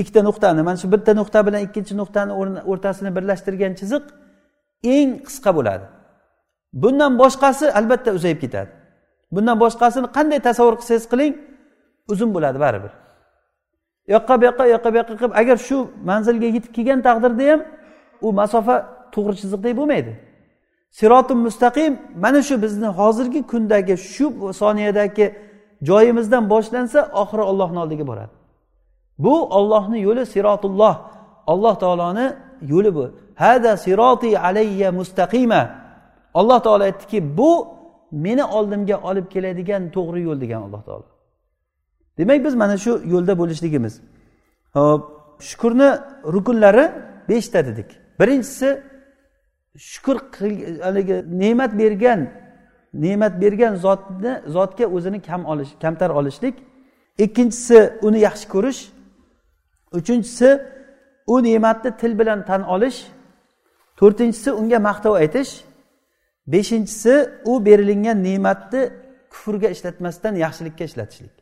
[0.00, 2.32] Ikkita nuqtani mana shu bitta nuqta bilan ikkinchi nuqtani
[2.70, 4.04] o'rtasini birlashtirgan chiziq
[4.96, 5.86] eng qisqa bo'ladi.
[6.82, 8.70] Bundan boshqasi albatta uzayib ketadi.
[9.34, 11.32] Bundan boshqasini qanday tasavvur qilsangiz qiling
[12.12, 12.92] uzun bo'ladi baribir.
[14.08, 15.78] U yoqqa bu yoqqa u yoqqa bu yoqqa qilib agar shu
[16.10, 17.60] manzilga yetib kelgan taqdirda ham
[18.26, 18.76] u masofa
[19.14, 20.12] to'g'ri chiziqdek bo'lmaydi.
[20.90, 25.26] Sirotim mustaqim mana shu bizni hozirgi kundagi shu soniyadagi
[25.82, 28.30] joyimizdan boshlansa oxiri ollohni oldiga boradi.
[29.18, 30.96] Bu ollohni yo'li sirotulloh.
[31.46, 33.10] Alloh taoloni yo'li bu.
[33.34, 35.70] Hada siroti alayya mustaqima.
[36.34, 37.68] Alloh taolo aytdiki bu
[38.10, 41.06] meni oldimga olib keladigan to'g'ri yo'l degan alloh taolo.
[42.18, 43.94] Demak biz mana shu yo'lda bo'lishligimiz.
[44.72, 45.02] Hop
[45.48, 45.88] shukurni
[46.34, 46.92] rukunlari
[47.28, 47.86] beshta dedik.
[48.20, 48.82] Birinchisi
[49.78, 50.16] shukur
[50.82, 52.20] haligi ne'mat bergan
[52.94, 56.54] ne'mat bergan zotni zotga o'zini kam olish kamtar olishlik.
[57.18, 58.80] Ikkinchisi uni yaxshi ko'rish.
[59.92, 60.62] Uchinchisi
[61.26, 62.98] u ne'matni til bilan tan olish.
[63.96, 65.52] To'rtinchisi unga maqtov aytish.
[66.46, 68.82] Beshinchisi u berilingan ne'matni
[69.30, 71.36] kufrga ishlatmasdan yaxshilikka ishlatishlik.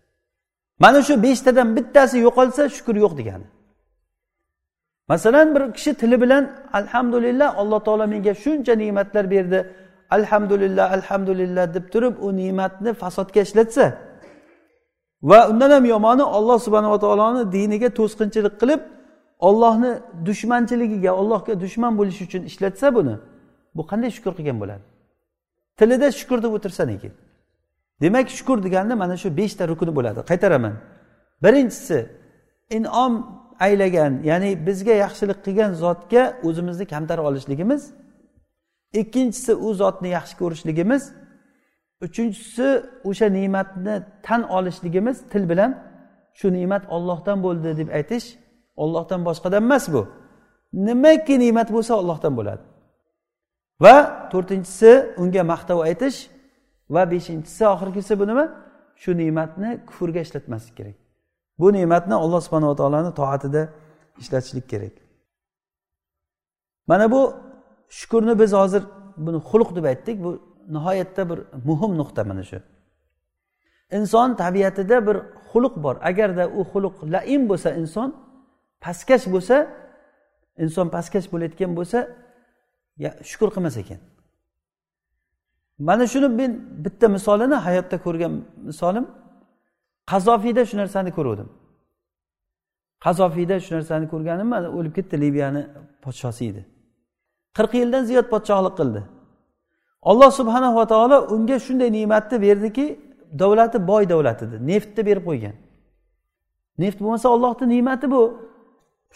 [0.79, 3.47] Mana shu beshtadan bittasi yo'qolsa shukur yo'q degani.
[5.09, 9.61] Masalan bir kishi tili bilan alhamdulillah alloh taolo menga shuncha ne'matlar berdi.
[10.11, 13.99] Alhamdulillah alhamdulillah deb turib u ne'matni fasodga ishlatsa
[15.23, 18.81] va undan ham yomoni olloh subhanava taoloni diniga to'sqinchilik qilib
[19.49, 19.93] ollohni
[20.27, 23.15] dushmanchiligiga ollohga dushman bo'lish uchun ishlatsa buni
[23.77, 24.85] bu qanday shukur qilgan bo'ladi?
[25.79, 27.13] Tilida shukur deb o'tirsa lekin
[28.03, 30.21] demak shukur deganda mana shu beshta rukuni bo'ladi.
[30.31, 30.75] Qaytaraman.
[31.45, 31.99] Birinchisi
[32.71, 33.13] inom
[33.61, 37.83] aylagan ya'ni bizga yaxshilik qilgan zotga o'zimizni kamtar olishligimiz
[39.01, 41.03] ikkinchisi u zotni yaxshi ko'rishligimiz
[42.07, 42.69] uchinchisi
[43.09, 45.71] o'sha ne'matni tan olishligimiz til bilan
[46.39, 48.27] shu ne'mat ollohdan bo'ldi deb aytish
[48.77, 50.03] ollohdan boshqadan emas bu.
[50.73, 52.63] Nimaki ne'mat bo'lsa ollohdan bo'ladi.
[53.85, 53.97] Va
[54.33, 54.91] to'rtinchisi
[55.23, 56.19] unga maqtov aytish
[56.95, 58.47] va beshinchisi oxirgisi bu nima?
[59.03, 60.97] Shu ne'matni kufrga ishlatmaslik kerak.
[61.59, 63.63] Bu ne'matni alloh subhanava taoloni toatida
[64.21, 64.93] ishlatishlik kerak.
[66.87, 67.21] Mana bu
[67.89, 68.83] shukurni biz hozir
[69.17, 70.25] buni xulq deb aytdik.
[70.25, 70.31] Bu
[70.69, 71.39] nihoyatda bir
[71.69, 72.59] muhim nuqta mana shu.
[73.93, 75.17] Inson tabiatida bir
[75.51, 75.97] xulq bor.
[76.11, 78.09] Agarda u xulq laim bo'lsa inson
[78.85, 79.57] pastkash bo'lsa
[80.65, 81.99] inson pastkash bo'layotgan bo'lsa
[83.31, 84.01] shukur qilmas ekan.
[85.79, 86.53] Mana shuni men
[86.85, 88.33] bitta misolini hayotda ko'rgan
[88.71, 89.07] misolim
[90.11, 91.49] qazofiyda shu narsani ko'ruvdim.
[93.05, 95.63] Qazofiyda shu narsani ko'rganim mana o'lib ketdi liviyani
[96.05, 96.63] podshosi edi.
[97.57, 99.01] qirq yildan ziyod podshohlik qildi.
[100.11, 102.87] Alloh subhanava taolo unga shunday ne'matni berdiki
[103.41, 105.55] davlati boy davlat edi neftni berib qo'ygan.
[106.83, 108.23] Neft bo'lmasa ollohni ne'mati bu.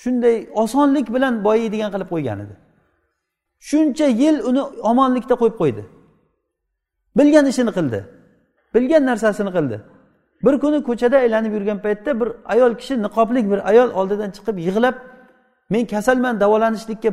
[0.02, 2.54] Shunday osonlik bilan boyiydigan qilib qo'ygan edi.
[3.68, 5.82] Shuncha yil uni omonlikda qo'yib qo'ydi.
[7.18, 8.00] Bilgan ishini qildi.
[8.74, 9.76] Bilgan narsasini qildi.
[10.44, 14.96] Bir kuni ko'chada aylanib yurgan paytda bir ayol kishi niqoblik bir ayol oldidan chiqib yig'lab
[15.70, 17.10] men kasalman davolanishlikka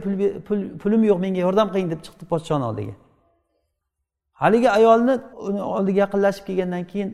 [0.47, 2.93] pul pulim yo'q menga yordam qiling deb chiqdi podshoni oldiga.
[4.41, 5.13] Haligi ayolni
[5.47, 7.09] uni oldiga yaqinlashib kelgandan keyin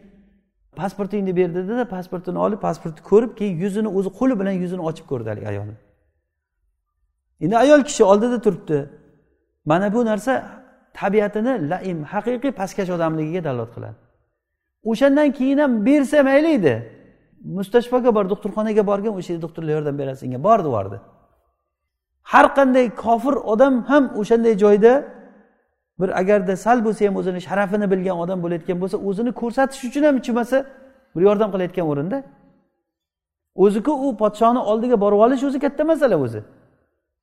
[0.79, 5.27] pasportingni ber dedida pasportini olib pasportni ko'rib keyin yuzini o'zi qo'li bilan yuzini ochib ko'rdi
[5.31, 5.77] haligi ayolni.
[7.43, 8.77] Endi ayol kishi oldida turibdi.
[9.65, 10.33] Mana bu narsa
[10.99, 13.97] tabiatini laim haqiqiy pastkash odamligiga dalolat qiladi.
[14.89, 16.75] O'shandan keyin ham bersa mayli edi
[17.57, 20.97] mustashfoga bor doktorxonaga borgan o'sha yerda doktorlar yordam beradi senga bordi bordi.
[22.31, 24.93] Har qanday kofir odam ham o'shanday joyda
[25.99, 30.15] bir agarda sal bo'lsa ham o'zini sharafini bilgan odam bo'layotgan bo'lsa o'zini ko'rsatish uchun ham
[30.25, 30.57] chimasa
[31.15, 32.17] bir yordam qilayotgan o'rinda.
[33.55, 36.41] O'ziku u podshoni oldiga borib olish o'zi katta masala o'zi.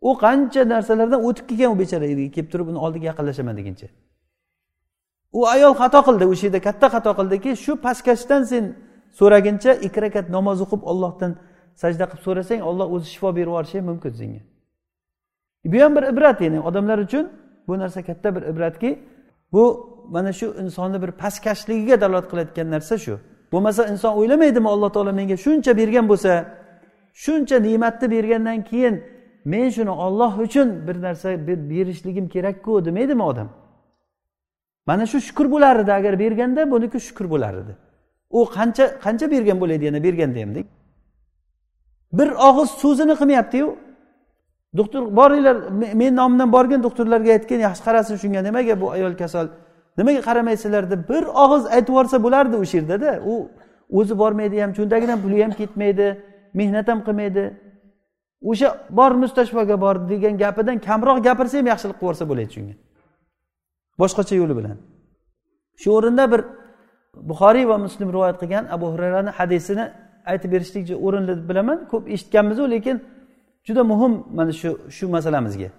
[0.09, 3.89] U qancha narsalardan o'tib kelgan u bechora kelib turib uni oldiga yaqinlashaman deguncha.
[5.33, 8.65] U ayol xato qildi o'sha yerda katta xato qildiki shu pastkashdan sen
[9.19, 11.33] so'raguncha ikki rakat namoz o'qib ollohdan
[11.83, 14.41] sajda qilib so'rasang olloh o'zi shifo berib yuborishi mumkin senga.
[15.73, 17.25] Bu ham bir ibrat ya'ni odamlar uchun
[17.69, 18.91] bu narsa katta bir ibratki
[19.53, 19.65] bu
[20.15, 23.15] mana shu insonni bir pastkashligiga dalolat qilayotgan narsa shu.
[23.53, 26.33] Bo'lmasa inson o'ylamaydimi alloh taolo menga shuncha bergan bo'lsa
[27.25, 28.95] shuncha ne'matni bergandan keyin
[29.53, 31.29] men shuni olloh uchun bir narsa
[31.71, 33.49] berishligim kerakku demaydimi odam?
[34.89, 37.73] Mana shu shukur bo'lar edi agar berganda buniki shukur bo'lar edi
[38.39, 40.53] u qancha qancha bergan bo'ladi yana berganda ham
[42.13, 43.77] bir og'iz so'zini qilmayaptiyu.
[44.77, 45.57] Doktor boringlar
[45.95, 49.47] men nomimdan borgin doktorlarga aytgin yaxshi qarasin shunga nimaga bu ayol kasal
[49.99, 53.35] nimaga qaramaysizlar deb bir og'iz aytib yuborsa bo'lardi o'sha yerdada u
[53.99, 56.07] o'zi bormaydi ham cho'ntagidan puli ham ketmaydi
[56.55, 57.45] mehnat ham qilmaydi.
[58.51, 62.75] O'sha bor mustashfoga bor degan gapidan kamroq gapirsa ham yaxshilik qilib yuborsa bo'ladi shunga.
[64.01, 64.77] Boshqacha yo'li bilan.
[65.83, 66.41] Shu o'rinda bir
[67.31, 69.85] buxoriy va muslim rivoyat qilgan abu hurayrani hadisini
[70.31, 71.79] aytib berishlik o'rinli deb bilaman.
[71.93, 72.97] Ko'p eshitganmizu lekin
[73.67, 75.71] juda muhim mana shu shu masalamizga.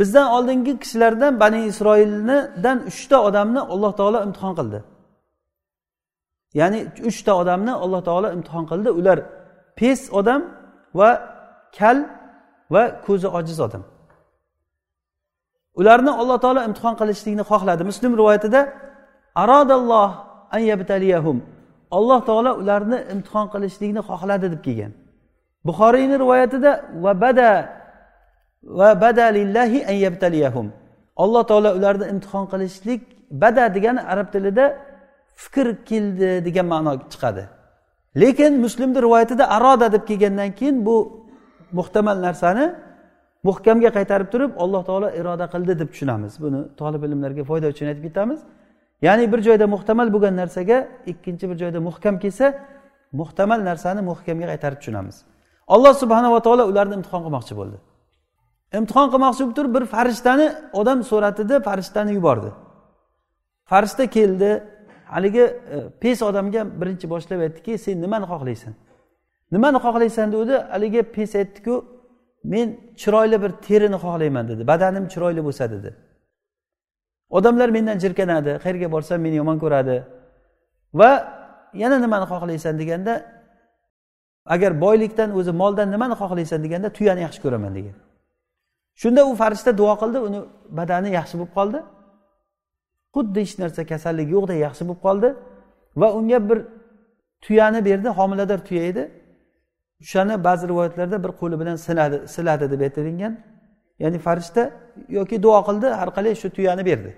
[0.00, 4.78] Bizdan oldingi kishilardan bani isroilnidan uchta odamni alloh taolo imtihon qildi.
[6.60, 8.90] Ya'ni uchta odamni alloh taolo imtihon qildi.
[9.00, 9.18] Ular
[9.78, 10.42] pes odam
[10.98, 11.10] va
[11.78, 11.98] kal
[12.74, 13.82] va ko'zi ojiz odam.
[15.80, 17.82] Ularni alloh taolo imtihon qilishlikni xohladi.
[17.90, 18.60] Muslim rivoyatida
[19.42, 20.10] arodalloh
[20.56, 21.38] an yabtaliyahum.
[21.98, 24.92] Alloh taolo ularni imtihon qilishlikni xohladi deb kelgan.
[25.66, 26.70] Buxoriyni rivoyatida
[27.04, 27.50] va bada
[28.78, 30.66] va bada lillahi an yabtaliyahum.
[31.22, 33.00] Alloh taolo ularni imtihon qilishlik
[33.42, 34.64] bada degani arab tilida
[35.42, 37.44] fikr keldi degan ma'no chiqadi.
[38.22, 40.96] Lekin muslimni rivoyatida aroda deb kelgandan keyin bu
[41.78, 42.64] muhtamal narsani
[43.48, 46.32] muhkamga qaytarib turib alloh taolo iroda qildi deb tushunamiz.
[46.44, 48.40] Buni tolib ilmlarga foyda uchun aytib ketamiz.
[49.06, 50.78] Ya'ni bir joyda muhtamal bo'lgan narsaga
[51.12, 52.46] ikkinchi bir joyda muhkam kelsa
[53.20, 55.16] muhtamal narsani muhkamga qaytarib tushunamiz.
[55.74, 57.76] Alloh subhanava taolo ularni imtihon qilmoqchi bo'ldi.
[58.78, 60.46] Imtihon qilmoqchi bo'lib turib bir farishtani
[60.80, 62.50] odam suratida farishtani yubordi.
[63.70, 64.50] Farishta keldi
[65.14, 68.72] haligi e, pes odamga birinchi boshlab aytdiki sen nimani xohlaysan?
[69.54, 71.74] Nimani xohlaysan degandi haligi pes aytdiku
[72.44, 74.66] men chiroyli bir terini xohlayman dedi.
[74.66, 75.90] Badanim chiroyli bo'lsa dedi.
[77.30, 78.50] Odamlar mendan jirkanadi.
[78.64, 79.96] Qayerga borsam meni yomon ko'radi.
[81.00, 81.10] Va
[81.82, 83.14] yana nimani xohlaysan deganda
[84.54, 87.96] agar boylikdan o'zi moldan nimani xohlaysan deganda tuyani yaxshi ko'raman degan.
[89.00, 90.40] Shunda u farishta duo qildi uni
[90.78, 91.78] badani yaxshi bo'lib qoldi.
[93.14, 95.28] Xuddi hech narsa kasallik yo'qdek yaxshi bo'lib qoldi
[96.00, 96.58] va unga bir
[97.44, 99.04] tuyani berdi homilador tuya edi.
[100.02, 103.34] O'shani ba'zi rivoyatlarda bir qo'li bilan siladi siladi deb aytilingan
[104.02, 104.62] ya'ni farishta
[105.08, 107.10] yoki duo qildi har qalay shu tuyani berdi.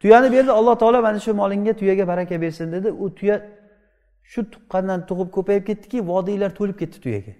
[0.00, 2.88] Tuyani berdi alloh taolo mana shu molingga tuyaga baraka bersin dedi.
[3.02, 3.36] U tuya
[4.22, 7.32] shu tuqqandan tug'ib ko'payib ketdiki vodiylar to'lib ketdi tuyaga.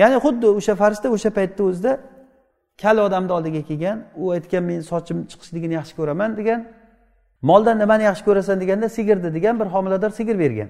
[0.00, 1.92] Ya'ni xuddi o'sha farishta o'sha paytda o'zida
[2.82, 6.60] kal odamni oldiga kelgan u aytgan men sochim chiqishligini yaxshi ko'raman degan
[7.48, 10.68] moldan nimani yaxshi ko'rasan deganda sigirni degan bir homilador sigir bergan.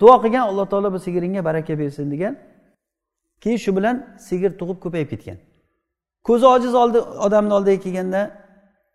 [0.00, 2.34] Duo qilgan alloh taolo bu sigiringga baraka bersin degan.
[3.40, 5.38] Keyin shu bilan sigir tug'ib ko'payib ketgan.
[6.26, 8.20] Ko'zi ojiz oldi odamni oldiga kelganda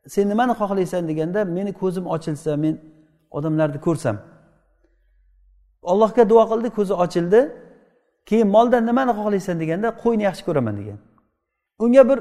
[0.08, 1.08] sen nimani xohlaysan?
[1.08, 2.76] deganda meni ko'zim ochilsa men
[3.32, 4.18] odamlarni ko'rsam.
[5.92, 7.42] Allohga duo qildi ko'zi ochildi.
[8.30, 9.56] Keyin moldan nimani xohlaysan?
[9.60, 10.98] deganda qo'yni yaxshi ko'raman degan.
[11.84, 12.20] Unga bir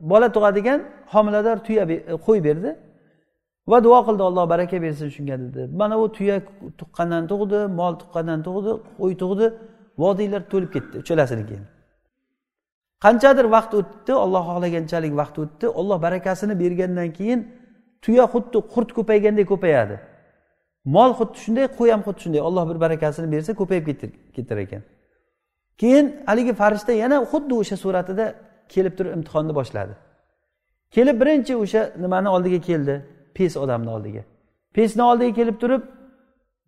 [0.00, 0.80] bola tug'adigan
[1.12, 1.84] homilador tuya
[2.26, 2.70] qo'y berdi.
[3.70, 5.60] Va duo qildi alloh baraka bersin shunga dedi.
[5.80, 6.36] Mana u tuya
[6.80, 9.46] tuqqandan tug'di mol tuqqandan tug'di qo'y tug'di.
[10.02, 11.44] Vodiylar to'lib ketdi uchalasini
[13.04, 15.66] qanchadir vaqt o'tdi olloh xohlaganchalik vaqt o'tdi.
[15.80, 17.40] Olloh barakasini bergandan keyin
[18.04, 19.96] tuya xuddi qurt ko'paygandek ko'payadi.
[20.96, 22.40] Mol xuddi shunday qo'y ham xuddi shunday.
[22.48, 23.84] Olloh bir barakasini bersa ko'payib
[24.36, 24.82] ketar ekan.
[25.80, 28.26] Keyin haligi farishta yana xuddi o'sha suratida
[28.74, 29.94] kelib turib imtihonni boshladi.
[30.94, 32.94] Kelib birinchi o'sha nimani oldiga keldi?
[33.34, 34.22] Pes odamni oldiga.
[34.74, 35.82] Pesni oldiga kelib turib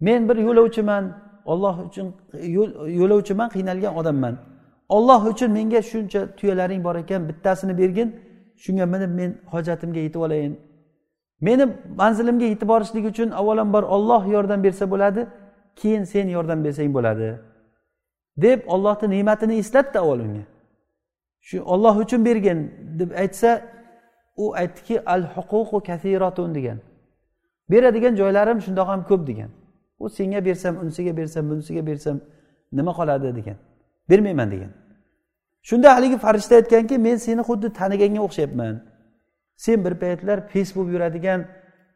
[0.01, 1.05] men bir yo'lovchiman
[1.45, 2.07] olloh uchun
[3.01, 4.35] yo'lovchiman qiynalgan odamman.
[4.89, 8.09] Olloh uchun menga shuncha tuyalaring bor ekan bittasini bergin.
[8.57, 10.53] Shunga minib men hojatimga yetib olayin.
[11.41, 11.65] Meni
[11.97, 15.27] manzilimga yetib borishlik uchun avvalambor olloh yordam bersa bo'ladi
[15.77, 17.39] keyin sen yordam bersang bo'ladi.
[18.37, 20.45] Deb ollohni ne'matini eslatdi avval unga.
[21.41, 22.59] Shu olloh uchun bergin
[22.99, 23.51] deb aytsa
[24.37, 26.79] u aytdiki al huququ kathiratun degan.
[27.71, 29.51] Beradigan joylarim shundoq ham ko'p degan.
[29.99, 32.21] U senga bersam unisiga bersam bunisiga bersam
[32.73, 33.57] nima qoladi degan.
[34.11, 34.73] Bermayman degan.
[35.69, 38.75] Shunda haligi farishta aytganki men seni xuddi taniganga o'xshayapman.
[39.57, 41.41] Sen bir paytlar pes bo'lib yuradigan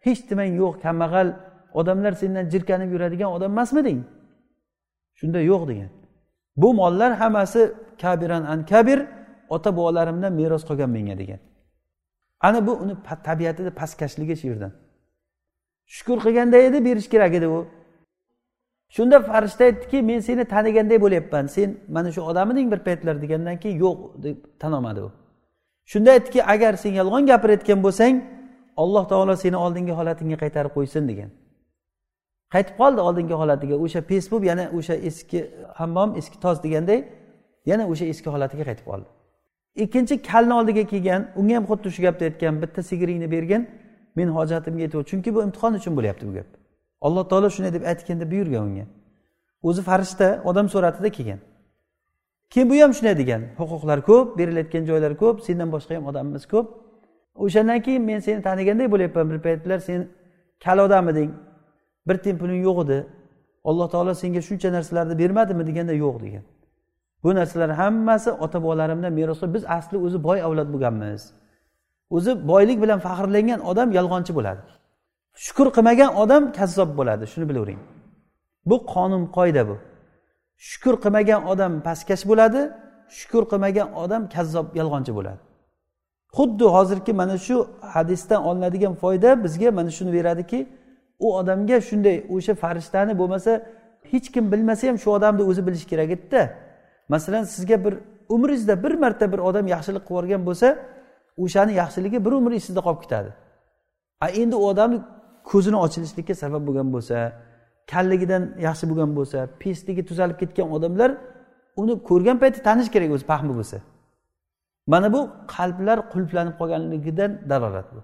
[0.06, 1.28] hech nimang yo'q kambag'al
[1.80, 4.00] odamlar sendan jirkanib yuradigan odam emasmiding
[5.18, 5.90] shunda yo'q degan.
[6.56, 7.62] Bu mollar hammasi
[8.02, 8.98] kabiran an kabir
[9.54, 11.40] ota bobolarimdan meros qolgan menga degan.
[12.40, 14.72] Ana bu uni tabiatida pastkashligi shu yerdan
[15.88, 17.66] shukur qilganda edi berish kerak edi u.
[18.88, 21.46] Shunda farishta aytdiki men seni taniganday bo'lyapman.
[21.46, 25.10] Sen mana shu odamiding bir paytlar degandan keyin yo'q deb tan olmadi u.
[25.84, 28.14] Shunda aytdiki agar sen yolg'on gapirayotgan bo'lsang
[28.76, 31.30] alloh taolo seni oldingi holatingga qaytarib qo'ysin degan.
[32.54, 33.76] Qaytib qoldi oldingi holatiga.
[33.84, 35.38] O'sha pes bo'lib yana o'sha eski
[35.78, 37.00] hammom eski toz deganday
[37.70, 39.08] yana o'sha eski holatiga qaytib qoldi.
[39.84, 43.62] Ikkinchi kalni oldiga kelgan unga ham xuddi shu gapni aytgan bitta sigiringni bergin
[44.16, 46.48] men hojatimga yetib chunki bu imtihon uchun bo'lyapti bu gap.
[47.06, 48.84] Alloh taolo shunday deb aytgin deb buyurgan unga.
[49.68, 51.40] O'zi farishta odam suratida kelgan.
[52.50, 56.66] Keyin bu ham shunday degan huquqlar ko'p berilayotgan joylar ko'p sendan boshqa ham odamimiz ko'p.
[57.44, 60.00] O'shandan keyin men seni taniganday bo'lyapman bir paytlar sen
[60.64, 61.30] kal odam eding
[62.08, 62.98] bir tiyin puling yo'q edi.
[63.64, 66.44] Alloh taolo senga shuncha narsalarni bermadimi deganda yo'q degan.
[67.22, 71.22] Bu narsalar hammasi ota bobolarimdan meros biz asli o'zi boy avlod bo'lganmiz.
[72.16, 74.62] O'zi boylik bilan faxrlangan odam yolg'onchi bo'ladi.
[75.44, 77.24] Shukur qilmagan odam kazzob bo'ladi.
[77.32, 77.80] Shuni bilavering
[78.70, 79.76] bu qonun qoida bu.
[80.68, 82.60] Shukur qilmagan odam pastkash bo'ladi
[83.18, 85.40] shukur qilmagan odam kazzob yolg'onchi bo'ladi.
[86.36, 87.56] Xuddi hozirgi mana shu
[87.94, 90.58] hadisdan olinadigan foyda bizga mana shuni beradiki
[91.24, 93.52] u odamga shunday o'sha farishtani bo'lmasa
[94.10, 96.42] hech kim bilmasa ham shu odamni o'zi bilishi kerak edida.
[97.08, 97.94] Masalan sizga bir
[98.28, 100.68] umringizda bir marta bir odam yaxshilik qilib yuborgan bo'lsa
[101.44, 103.30] o'shani yaxshiligi bir umr esingizda qolib ketadi.
[104.20, 104.98] A endi u odamni
[105.50, 107.16] ko'zini ochilishlikka sabab bo'lgan bo'lsa
[107.92, 111.10] kalligidan yaxshi bo'lgan bo'lsa pestligi tuzalib ketgan odamlar
[111.80, 113.78] uni ko'rgan payti tanish kerak o'zi paxmi bo'lsa.
[114.92, 115.20] Mana bu
[115.54, 118.00] qalblar qulflanib qolganligidan dalolat bu.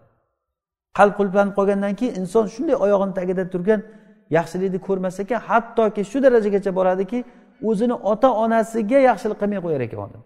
[0.99, 3.81] Qalb qulflanib qolgandan keyin inson shunday oyog'ini tagida turgan
[4.37, 7.19] yaxshilikni ko'rmas ekan hattoki shu darajagacha boradiki
[7.63, 10.01] o'zini ota onasiga yaxshilik qilmay qo'yar ekan.
[10.07, 10.23] Odam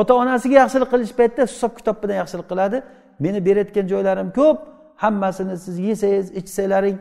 [0.00, 2.82] ota onasiga yaxshilik qilish paytida hisob kitob bilan yaxshilik qiladi.
[3.24, 4.58] Meni berayotgan joylarim ko'p
[5.04, 6.96] hammasini siz yesangiz ichsalaring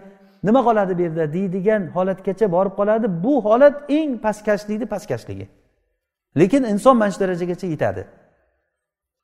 [0.48, 3.06] nima qoladi bu yerda deydigan holatgacha borib qoladi.
[3.24, 5.46] Bu holat eng pastkashlikni pastkashligi.
[6.40, 8.04] Lekin inson mana shu darajagacha yetadi.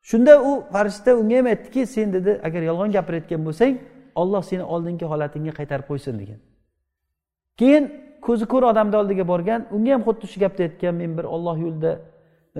[0.09, 3.73] Shunda u farishta unga ham aytdiki sen dedi agar yolg'on gapirayotgan bo'lsang
[4.21, 6.39] olloh seni oldingi holatingga qaytarib qo'ysin degan.
[7.59, 7.83] Keyin
[8.29, 11.91] ko'zi ko'r odamni oldiga borgan unga ham xuddi shu gapni aytgan men bir olloh yo'lida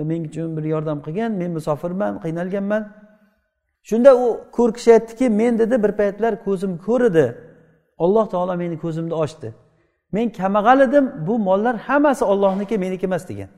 [0.09, 2.83] men uchun bir yordam qilgan men musofirman qiynalganman.
[3.89, 7.25] Shunda u ko'r kishi aytdiki men dedi bir paytlar ko'zim ko'r edi.
[8.03, 9.47] Alloh taolo meni ko'zimni ochdi.
[10.15, 13.49] Men kambag'al edim bu mollar hammasi ollohniki meniki emas degan.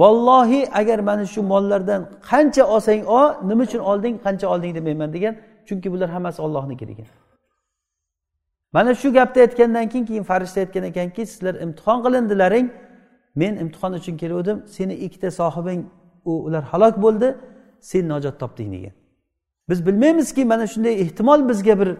[0.00, 2.00] Vallohi agar mana shu mollardan
[2.30, 5.34] qancha olsang ol nima uchun olding qancha olding demayman degan
[5.68, 7.08] chunki bular hammasi ollohniki degan.
[8.72, 12.66] Mana shu gapni aytgandan keyin keyin farishta aytgan ekanki sizlar imtihon qilindilaring
[13.40, 14.58] men imtihon uchun keluvdim.
[14.66, 15.80] Seni ikkita sohibing
[16.24, 17.28] u ular halok bo'ldi.
[17.80, 18.94] Sen najot topding degan
[19.68, 21.96] biz bilmaymizki mana shunday ehtimol bizga bir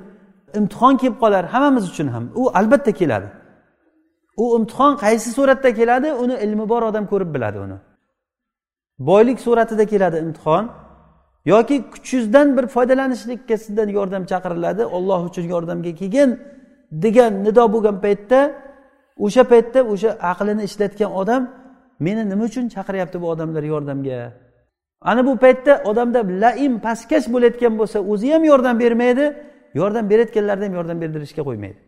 [0.54, 1.44] imtihon kelib qolar.
[1.44, 2.24] Hammamiz uchun ham.
[2.34, 3.28] U albatta keladi.
[4.36, 6.12] U imtihon qaysi suratda keladi?
[6.12, 7.78] Uni ilmi bor odam ko'rib biladi uni.
[8.98, 10.70] Boylik suratida keladi imtihon.
[11.44, 14.84] Yoki kuchingizdan bir foydalanishlikka sizdan yordam chaqiriladi.
[14.84, 16.30] Olloh uchun yordamga kelgin.
[16.92, 18.40] Degan nido bo'lgan paytda
[19.24, 21.42] o'sha paytda o'sha aqlini ishlatgan odam
[22.04, 24.18] meni nima uchun chaqiryapti bu odamlar yordamga?
[25.10, 29.24] Ana bu paytda odamda laim pastkash bo'layotgan bo'lsa o'zi ham yordam bermaydi
[29.80, 31.78] yordam berayotganlarni ham yordam berdirishga qo'ymaydi.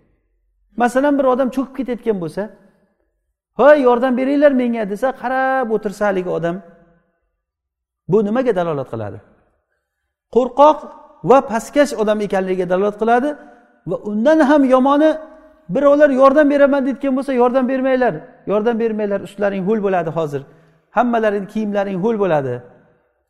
[0.83, 2.43] Masalan bir odam cho'kib ketayotgan bo'lsa
[3.61, 6.57] hoy yordam beringlar menga desa qarab o'tirsa haligi odam
[8.11, 9.19] bu nimaga dalolat qiladi?
[10.35, 10.79] Qo'rqoq
[11.31, 13.31] va pastkash odam ekanligiga dalolat qiladi.
[13.87, 15.11] Va undan ham yomoni
[15.69, 18.15] birovlar yordam beraman deyotgan bo'lsa yordam bermanglar
[18.47, 20.43] yordam bermanglar ustlaring ho'l bo'ladi hozir.
[20.91, 22.63] Hammalaring kiyimlaring ho'l bo'ladi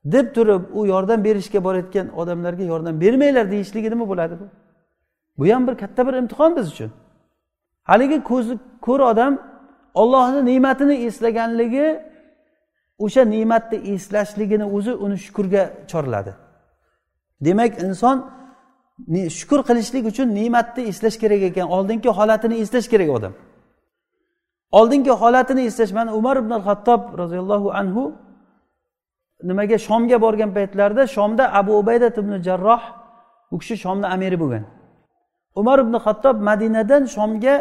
[0.04, 4.46] deb turib u yordam berishga borayotgan odamlarga yordam bermanglar deyishligi nima bo'ladi bu?
[5.38, 6.90] Bu ham bir katta bir imtihon biz uchun.
[7.90, 9.32] Haligi ko'zi ko'r odam
[9.94, 11.86] ollohni ne'matini eslaganligi
[12.98, 16.32] o'sha ne'matni eslashligini o'zi uni shukurga chorladi.
[17.40, 18.16] Demak inson
[19.38, 21.66] shukur qilishlik uchun ne'matni eslash kerak ekan.
[21.76, 23.32] Oldingi holatini eslash kerak odam.
[24.78, 25.92] Oldingi holatini eslash.
[25.98, 28.02] Mana umar ibn hattob roziyallohu anhu
[29.48, 29.76] nimaga?
[29.86, 32.82] Shomga borgan paytlarida shomda abu ubayda ibn jarroh
[33.54, 34.64] u kishi shomni amiri bo'lgan.
[35.60, 37.54] Umar ibn hattob madinadan shomga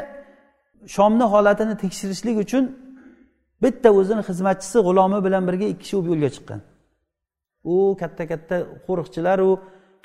[0.95, 2.63] shomni holatini tekshirishlik uchun
[3.63, 6.59] bitta o'zini xizmatchisi g'ulomi bilan birga ikki kishi yo'lga chiqqan.
[7.73, 8.55] U katta katta
[8.87, 9.49] qo'riqchilaru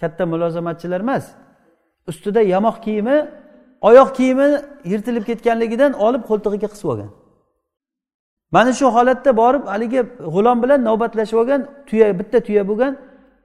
[0.00, 1.24] katta mulozamatchilar emas.
[2.10, 3.16] Ustida yamoq kiyimi
[3.88, 4.48] oyoq kiyimi
[4.90, 7.10] yirtilib ketganligidan olib qo'ltig'iga qisib olgan.
[8.54, 10.00] Mana shu holatda borib haligi
[10.34, 12.92] g'ulom bilan navbatlashib olgan tuya bitta tuya bo'lgan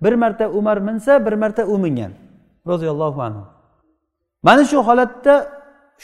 [0.03, 2.11] bir marta umar minsa bir marta u mingan.
[2.67, 3.43] Roziyallohu anhu.
[4.43, 5.33] Mana shu holatda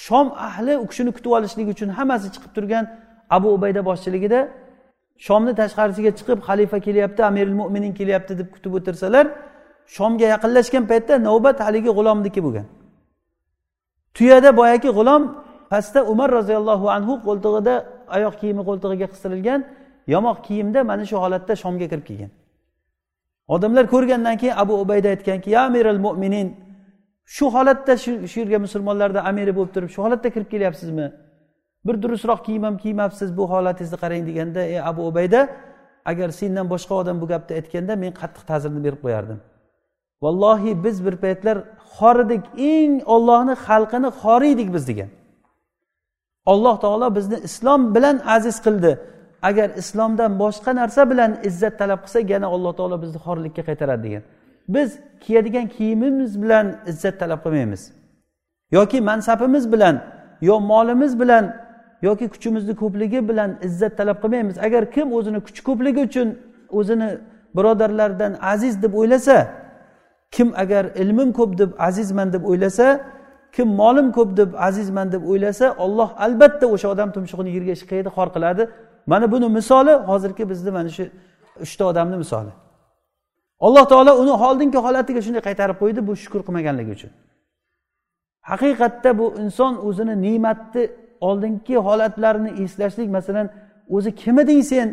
[0.06, 2.86] shom ahli u kishini kutib olishlik uchun hammasi chiqib turgan
[3.30, 4.40] abu ubayda boshchiligida
[5.26, 9.26] shomni tashqarisiga chiqib xalifa kelyapti amiril mo'minin kelyapti deb kutib o'tirsalar
[9.96, 12.68] shomga yaqinlashgan paytda navbat haligi g'ulomniki bo'lgan.
[14.16, 15.24] Tuyada boyagi g'ulom
[15.72, 17.76] pastda umar roziyallohu anhu qo'ltig'ida
[18.16, 19.60] oyoq kiyimi qo'ltig'iga qistirilgan
[20.14, 22.32] yamoq kiyimda mana shu holatda shomga kirib kelgan.
[23.56, 26.48] Odamlar ko'rgandan keyin abu ubayda aytganki ya amiral mo'minin
[27.36, 31.08] shu holatda shu yerga musulmonlarni amiri bo'lib turib shu holatda kirib kelyapsizmi?
[31.86, 35.42] Bir durustroq kiyim ham kiymabsiz bu holatingizni qarang deganda ey abu ubayda
[36.12, 39.40] agar sendan boshqa odam bu gapni aytganda men qattiq ta'zirni berib qo'yardim.
[40.22, 41.58] Vallohi biz bir paytlar
[41.98, 45.10] xor edik eng ollohni xalqini xori edik biz degan.
[46.46, 48.92] Alloh taolo bizni islom bilan aziz qildi.
[49.42, 54.24] Agar islomdan boshqa narsa bilan izzat talab qilsak yana alloh taolo bizni xorlikka qaytaradi degan.
[54.76, 54.90] Biz
[55.24, 57.82] kiyadigan kiyimimiz bilan izzat talab qilmaymiz.
[58.72, 59.96] Yoki mansabimiz bilan
[60.42, 61.46] yo molimiz bilan
[62.02, 64.58] yoki kuchimizni ko'pligi bilan izzat talab qilmaymiz.
[64.68, 66.28] Agar kim o'zini kuchi ko'pligi uchun
[66.80, 67.10] o'zini
[67.58, 69.38] birodarlaridan aziz deb o'ylasa
[70.32, 72.88] kim agar ilmim ko'p deb azizman deb o'ylasa
[73.56, 78.28] kim molim ko'p deb azizman deb o'ylasa olloh albatta o'sha odam tumshug'ini yerga ishqaydi xor
[78.36, 78.64] qiladi.
[79.12, 81.04] Mana buni misoli hozirgi bizni mana shu
[81.66, 82.52] uchta odamni misoli.
[83.60, 87.12] Alloh taolo uni oldingi holatiga shunday qaytarib qo'ydi bu shukur qilmaganligi uchun.
[88.50, 90.84] Haqiqatda bu inson o'zini ne'matni
[91.28, 93.48] oldingi holatlarini eslashlik masalan
[93.96, 94.88] o'zi kim eding sen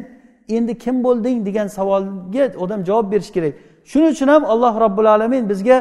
[0.56, 3.54] endi kim bo'lding degan savolga odam javob berishi kerak.
[3.90, 5.78] Shuning uchun ham alloh robbil alamin bizga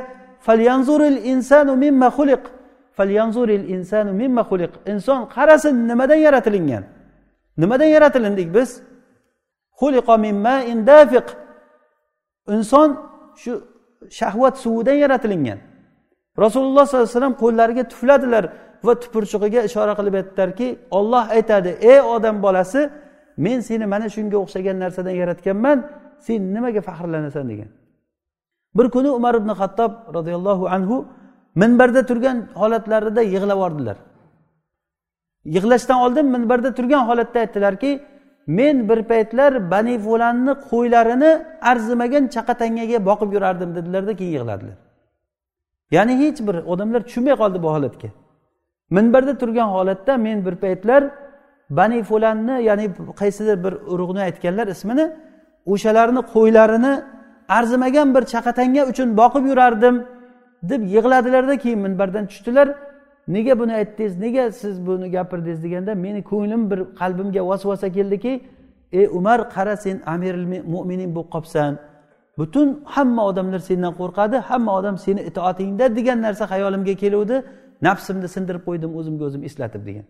[0.48, 2.44] falyanzuril insanu mimma xuliq
[2.98, 6.84] falyanzuril insanu mimma xuliq inson qarasin nimadan yaratilingan?
[7.62, 8.70] Nimadan yaratilindik biz?
[9.80, 11.28] Xuliqo mimma indafiq
[12.56, 12.90] inson
[13.42, 13.54] shu
[14.20, 15.60] shahvat suvidan yaratilingan
[16.44, 18.44] rasululloh sollallohu alayhi vasallam qo'llariga tufladilar
[18.88, 22.82] va tupurchug'iga ishora qilib aytdilarki olloh aytadi ey odam bolasi
[23.46, 25.78] men seni mana shunga o'xshagan narsadan yaratganman
[26.26, 27.46] sen nimaga faxrlanasan?
[27.52, 27.70] degan.
[28.78, 31.06] Bir kuni umar ibn xattob roziyallohu anhu
[31.62, 33.98] minbarda turgan holatlarida yig'lab yubordilar.
[35.56, 37.92] Yig'lashdan oldin minbarda turgan holatda aytdilarki
[38.48, 41.32] men bir paytlar bani fulanni qo'ylarini
[41.72, 44.78] arzimagan chaqatangaga boqib yurardim dedilarda keyin yig'ladilar.
[45.96, 48.10] Ya'ni hech bir odamlar tushunmay qoldi bu holatga.
[48.90, 51.02] Minbarda turgan holatda men bir paytlar
[51.70, 52.86] bani fulanni ya'ni
[53.22, 55.06] qaysidir bir urug'ni aytganlar ismini
[55.74, 56.94] o'shalarni qo'ylarini
[57.50, 59.96] arzimagan bir chaqatanga uchun boqib yurardim
[60.64, 62.68] deb yig'ladilarda keyin minbardan tushdilar.
[63.28, 64.18] Nega buni aytdingiz?
[64.18, 68.34] Nega siz buni gapirdingiz deganda meni ko'nglim bir qalbimga vasvasa keldiki
[68.92, 71.72] ey umar qara sen amiril mo'minin bo'lib qolibsan.
[72.38, 77.36] Butun hamma odamlar sendan qo'rqadi hamma odam seni itoatingda degan narsa xayolimga keluvdi.
[77.88, 80.06] Nafsimni sindirib qo'ydim o'zimga o'zim eslatib degan.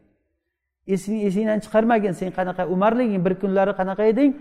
[1.27, 4.31] Esingdan chiqarmagin sen qanaqa umarliging bir kunlari qanaqa eding?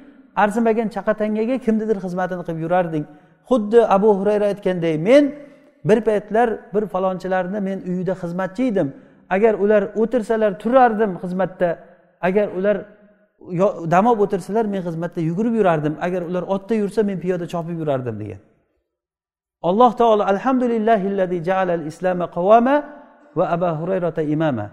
[0.42, 3.04] Arzimagan chaqatangaga kimnidir xizmatini qilib yurarding.
[3.50, 5.24] Xuddi abu hurayra aytganday men
[5.88, 8.88] bir paytlar bir falonchilarni men uyida xizmatchi edim.
[9.34, 11.70] Agar ular o'tirsalar turardim xizmatda.
[12.28, 12.76] Agar ular
[13.94, 15.94] dam olib o'tirsalar men xizmatda yugurib yurardim.
[16.06, 18.40] Agar ular otda yursa men piyoda chopib yurardim degan.
[19.68, 22.76] Alloh taolo alhamdulillahillazi jaalal islama qavama
[23.36, 24.66] va abu hurayrata imama.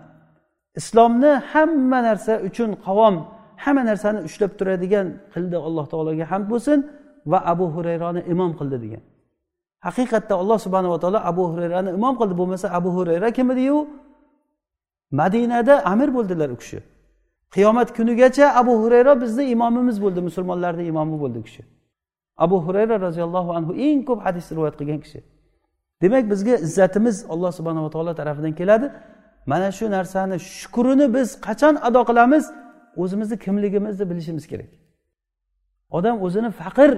[0.80, 3.16] Islomni hamma narsa uchun qavom
[3.64, 6.80] hamma narsani ushlab turadigan qildi alloh taologa hamd bo'lsin
[7.32, 9.04] va abu hurayroni imom qildi degan.
[9.88, 12.34] Haqiqatda alloh subhanava taolo abu hurayrani imom qildi.
[12.42, 13.78] Bo'lmasa abu hurayra kim ediyu
[15.20, 16.80] madinada amir bo'ldilar u kishi.
[17.56, 21.64] Qiyomat kunigacha abu hurayra bizni imomimiz bo'ldi musulmonlarni imomi bo'ldi u kishi.
[22.38, 25.20] Abu hurayra roziyallohu anhu eng ko'p hadis rivoyat qilgan kishi.
[26.02, 28.88] Demak bizga izzatimiz alloh subhanava taolo tarafidan keladi.
[29.46, 32.44] Mana shu narsani shukrini biz qachon ado qilamiz?
[32.98, 34.72] O'zimizni kimligimizni bilishimiz kerak.
[35.98, 36.92] Odam o'zini faqir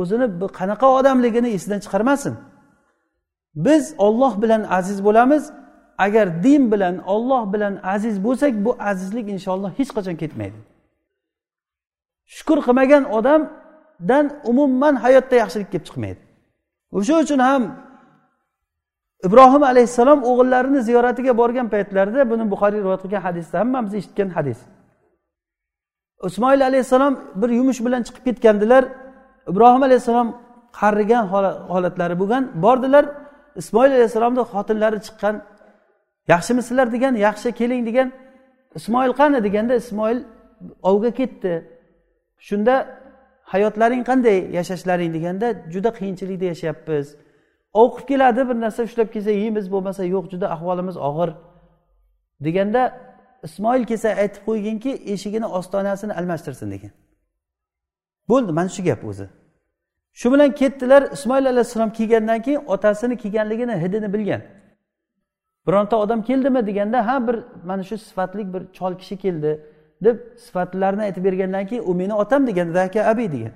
[0.00, 0.26] o'zini
[0.58, 2.34] qanaqa odamligini esidan chiqarmasin.
[3.54, 5.52] Biz olloh bilan aziz bo'lamiz.
[5.98, 10.58] Agar din bilan olloh bilan aziz bo'lsak bu azizlik inshaalloh hech qachon ketmaydi.
[12.36, 16.22] Shukur qilmagan odamdan umuman hayotda yaxshilik kelib chiqmaydi.
[16.98, 17.62] O'sha uchun ham
[19.26, 24.58] ibrohim alayhissalom o'g'illarini ziyoratiga borgan paytlarida buni buxoriy rivoyat qilgan hadisda hammamiz eshitgan hadis.
[26.28, 28.84] Ismoil alayhissalom bir yumush bilan chiqib ketgandilar.
[29.50, 30.28] Ibrohim alayhissalom
[30.80, 31.24] qarigan
[31.72, 32.42] holatlari bo'lgan.
[32.64, 33.04] Bordilar.
[33.56, 35.34] Ismoil alayhissalomni xotinlari chiqqan.
[36.32, 38.08] Yaxshimisizlar degan yaxshi keling degan.
[38.78, 40.18] Ismoil qani deganda ismoil
[40.90, 41.52] ovga ketdi.
[42.48, 42.74] Shunda
[43.52, 47.06] hayotlaring qanday yashashlaring deganda juda qiyinchilikda yashayapmiz.
[47.80, 51.30] Ov qilib keladi bir narsa ushlab kelsa yeymiz bo'lmasa yo'q juda ahvolimiz og'ir
[52.46, 52.82] deganda
[53.42, 56.90] ismoil kelsa aytib qo'yginki eshigini ostonasini almashtirsin degan.
[58.28, 59.26] Bo'ldi mana shu gap o'zi.
[60.12, 64.42] Shu bilan ketdilar ismoil alayhissalom kelgandan keyin otasini kelganligini hidini bilgan.
[65.66, 69.52] Bironta odam keldimi deganda ha bir mana shu sifatli bir chol kishi keldi
[70.04, 73.52] deb sifatlarini aytib bergandan keyin u meni otam degan zaka abi degan.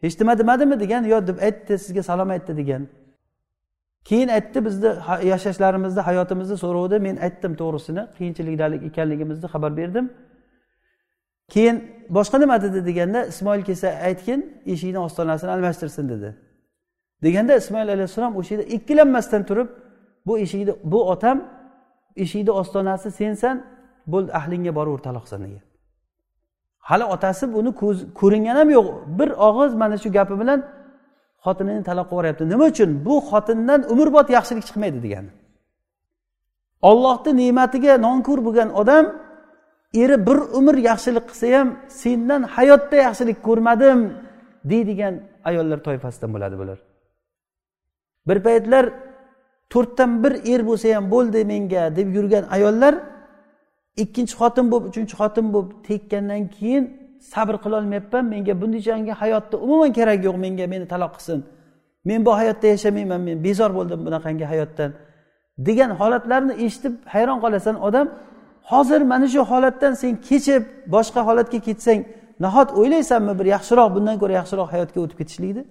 [0.00, 2.88] Hech nima demadimi degan yo deb aytdi sizga salom aytdi degan.
[4.04, 4.90] Keyin aytdi bizni
[5.32, 10.06] yashashlarimizni hayotimizni so'rovdi men aytdim to'g'risini qiyinchilikda ekanligimizni xabar berdim.
[11.52, 11.76] Keyin
[12.16, 14.40] boshqa nima dedi deganda ismoil kelsa aytgin
[14.72, 16.28] eshikni ostonasini almashtirsin dedi.
[17.22, 19.68] Deganda ismoil alayhissalom o'sha yerda ikkilanmasdan turib
[20.26, 21.38] bu eshikni bu otam
[22.16, 23.56] eshikni ostonasi sensan
[24.12, 25.64] bo'ldi ahlingga boraver taloqsan degan.
[26.88, 27.70] Hali otasi buni
[28.20, 28.86] ko'ringani ham yo'q.
[29.18, 30.58] Bir og'iz mana shu gapi bilan
[31.44, 32.90] xotinini taloq qilib yuboryapti nima uchun?
[33.06, 35.30] Bu xotindan umrbod yaxshilik chiqmaydi degani.
[36.90, 39.04] Ollohni ne'matiga nonko'r bo'lgan odam
[40.02, 41.68] eri bir umr yaxshilik qilsa ham
[42.02, 43.98] sendan hayotda yaxshilik ko'rmadim
[44.70, 45.14] deydigan
[45.48, 46.78] ayollar toifasidan bo'ladi bular.
[48.28, 48.84] Bir paytlar
[49.72, 52.94] to'rtdan bir er bo'lsa ham bo'ldi menga deb yurgan ayollar
[54.02, 56.84] ikkinchi xotin bo'lib uchinchi xotin bo'lib tekkandan keyin
[57.32, 61.40] sabr qilolmayapman menga bundaychangi hayotni umuman keragi yo'q menga meni taloq qilsin.
[62.08, 64.90] Men bu hayotda yashamayman men bezor bo'ldim bunaqangi hayotdan
[65.66, 68.06] degan holatlarni eshitib hayron qolasan odam.
[68.70, 70.62] Hozir mana shu holatdan sen kechib
[70.94, 72.00] boshqa holatga ketsang
[72.44, 75.62] nahot o'ylaysanmi bir yaxshiroq bundan ko'ra yaxshiroq hayotga o'tib ketishlikni?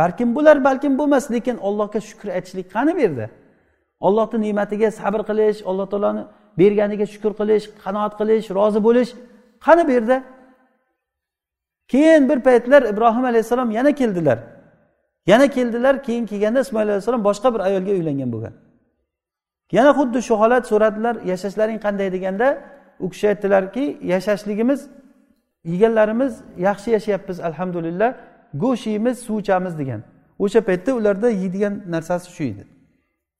[0.00, 3.26] Balkim bo'lar balkim bo'lmas lekin allohga shukur aytishlik qani bu yerda?
[4.06, 6.22] Ollohni ne'matiga sabr qilish alloh taoloni
[6.60, 9.10] berganiga shukur qilish qanoat qilish rozi bo'lish
[9.66, 10.16] qani bu yerda?
[11.88, 14.38] Keyin bir paytlar ibrohim alayhissalom yana keldilar.
[15.26, 18.54] Yana keldilar keyin kelganda ismoil alayhissalom boshqa bir ayolga uylangan bo'lgan.
[19.72, 22.48] Yana xuddi shu holat so'radilar yashashlaring qanday deganda
[23.00, 24.80] u kishi aytdilarki yashashligimiz
[25.64, 28.14] yeganlarimiz yaxshi yashayapmiz alhamdulillah
[28.54, 30.00] go'sht yeymiz suv ichamiz degan.
[30.38, 32.64] O'sha paytda ularda yeydigan narsasi shu edi.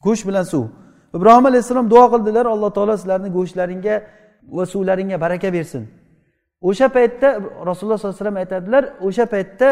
[0.04, 0.64] Go'sht bilan suv.
[1.16, 3.94] Ibrohim alayhissalom duo qildilar alloh taolo sizlarni go'shtlaringga
[4.56, 5.82] va suvlaringga baraka bersin.
[6.68, 7.28] O'sha paytda
[7.68, 9.68] rasululloh sollallohu alayhi vasallam aytadilar o'sha paytda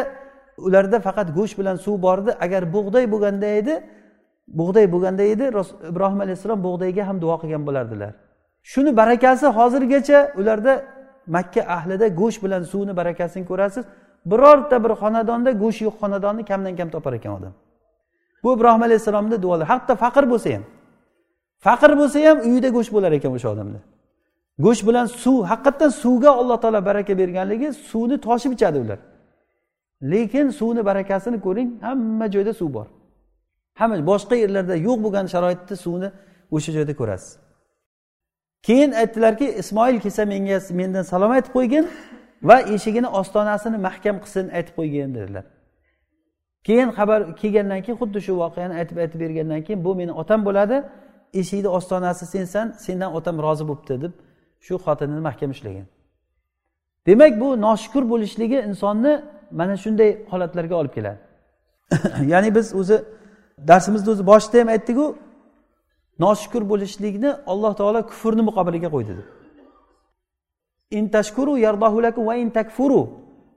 [0.66, 3.74] ularda faqat go'sht bilan suv bor edi agar bug'doy bo'lganda edi
[4.60, 5.44] bug'doy bo'lganda edi
[5.90, 8.12] ibrohim alayhissalom bug'doyga ham duo qilgan bo'lardilar.
[8.72, 10.72] Shuni barakasi hozirgacha ularda
[11.36, 13.84] makka ahlida go'sht bilan suvni barakasini ko'rasiz.
[14.30, 17.52] Birorta bir xonadonda go'sht yo'q xonadonni kamdan kam topar ekan odam.
[18.42, 19.68] Bu ibrohim alayhissalomni duolari.
[19.72, 20.64] Hatto faqir bo'lsa ham
[21.66, 23.78] faqir bo'lsa ham uyida go'sht bo'lar ekan o'sha odamda.
[24.58, 28.98] Go'sht bilan suv haqiqatdan suvga alloh taolo baraka berganligi suvni toshib ichadi ular.
[30.02, 32.86] Lekin suvni barakasini ko'ring hamma joyda suv bor.
[33.80, 36.08] Hamma boshqa yerlarda yo'q bo'lgan sharoitda suvni
[36.56, 37.30] o'sha joyda ko'rasiz.
[38.66, 41.84] Keyin aytdilarki ismoil kelsa menga mendan salom aytib qo'ygin
[42.48, 45.44] va eshigini ostonasini mahkam qilsin aytib qo'ygin dedilar.
[46.66, 50.76] Keyin xabar kelgandan keyin xuddi shu voqeani aytib aytib bergandan keyin bu meni otam bo'ladi
[51.40, 54.12] eshikni ostonasi sensan sendan otam rozi bo'libdi deb
[54.66, 55.86] shu xotinini mahkam ushlagan
[57.06, 59.12] demak bu noshukur bo'lishligi insonni
[59.58, 61.18] mana shunday holatlarga olib keladi.
[62.32, 62.96] Ya'ni biz o'zi
[63.68, 65.06] darsimizni o'zi boshida ham aytdiku
[66.24, 69.26] noshukur bo'lishlikni alloh taolo kufrni muqobiliga qo'ydi deb.
[70.98, 73.00] Intashkuru yardahulakum va intakfuru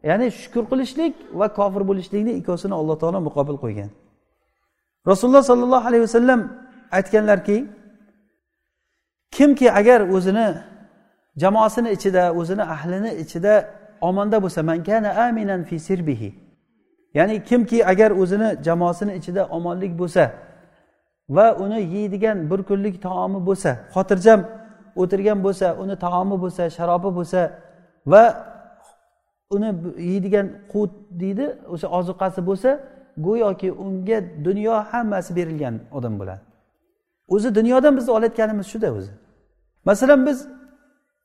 [0.09, 3.89] ya'ni shukur qilishlik va kofir bo'lishlikni ikkovsini alloh taolo muqobil qo'ygan.
[5.11, 6.39] Rasululloh sollallohu alayhi vasallam
[6.97, 7.57] aytganlarki
[9.35, 10.47] kimki agar o'zini
[11.41, 13.53] jamoasini ichida o'zini ahlini ichida
[14.01, 16.29] omonda bo'lsa man kana aminan fi sirbihi.
[17.13, 20.23] Ya'ni kimki agar o'zini jamoasini ichida omonlik bo'lsa
[21.29, 24.39] va uni yeydigan bir kunlik taomi bo'lsa xotirjam
[25.01, 27.41] o'tirgan bo'lsa uni taomi bo'lsa sharobi bo'lsa
[28.11, 28.23] va
[29.55, 29.69] uni
[30.09, 32.69] yeydigan qut deydi o'sha ozuqasi bo'lsa
[33.25, 34.17] go'yoki unga
[34.47, 36.41] dunyo hammasi berilgan odam bo'ladi.
[37.35, 39.11] O'zi dunyodan bizni olayotganimiz shuda o'zi.
[39.85, 40.47] Masalan biz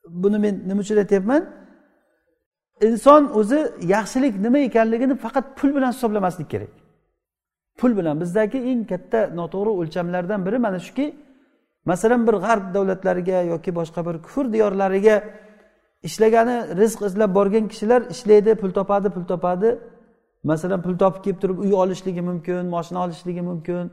[0.08, 1.42] buni men nima uchun aytyapman?
[2.82, 3.60] Inson o'zi
[3.94, 6.72] yaxshilik nima ekanligini faqat pul bilan hisoblamaslik kerak.
[7.78, 8.20] Pul bilan.
[8.22, 11.06] Bizdagi eng katta noto'g'ri o'lchamlardan biri mana shuki
[11.90, 15.16] masalan bir g'arb davlatlariga yoki boshqa bir kufr diyorlariga
[16.08, 19.70] ishlagani rizq izlab borgan kishilar ishlaydi pul topadi pul topadi.
[20.50, 23.84] Masalan pul topib kelib turib uy olishligi mumkin moshina olishligi mumkin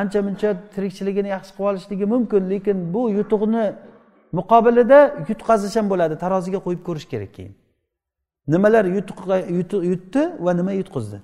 [0.00, 3.64] ancha muncha tirikchiligini yaxshi qilib olishligi mumkin lekin bu yutuqni
[4.38, 7.54] muqobilida yutqazish ham bo'ladi taroziga qo'yib ko'rish kerak keyin.
[8.54, 8.84] Nimalar
[9.92, 11.18] yutdi va nima yutqizdi?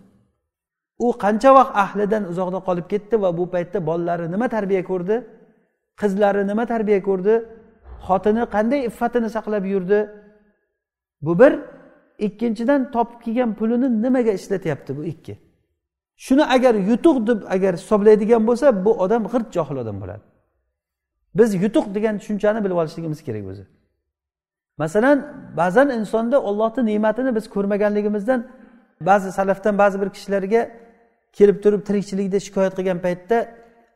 [1.04, 5.16] U qancha vaqt ahlidan uzoqda qolib ketdi va bu paytda bolalari nima tarbiya ko'rdi?
[6.00, 7.34] Qizlari nima tarbiya ko'rdi?
[8.06, 9.98] Xotini qanday iffatini saqlab yurdi?
[11.26, 11.52] Bu bir.
[12.26, 15.34] Ikkinchidan topib kelgan pulini nimaga ishlatyapti bu ikki?
[16.24, 20.24] Shuni agar yutuq deb agar hisoblaydigan bo'lsa bu odam g'irt johil odam bo'ladi.
[21.34, 23.64] Biz yutuq degan tushunchani bilib olishligimiz kerak o'zi.
[24.78, 25.18] Masalan
[25.56, 28.40] ba'zan insonda ollohni ne'matini biz ko'rmaganligimizdan
[29.00, 30.70] ba'zi salafdan ba'zi bir kishilarga
[31.32, 33.36] kelib turib tirikchilikda shikoyat qilgan paytda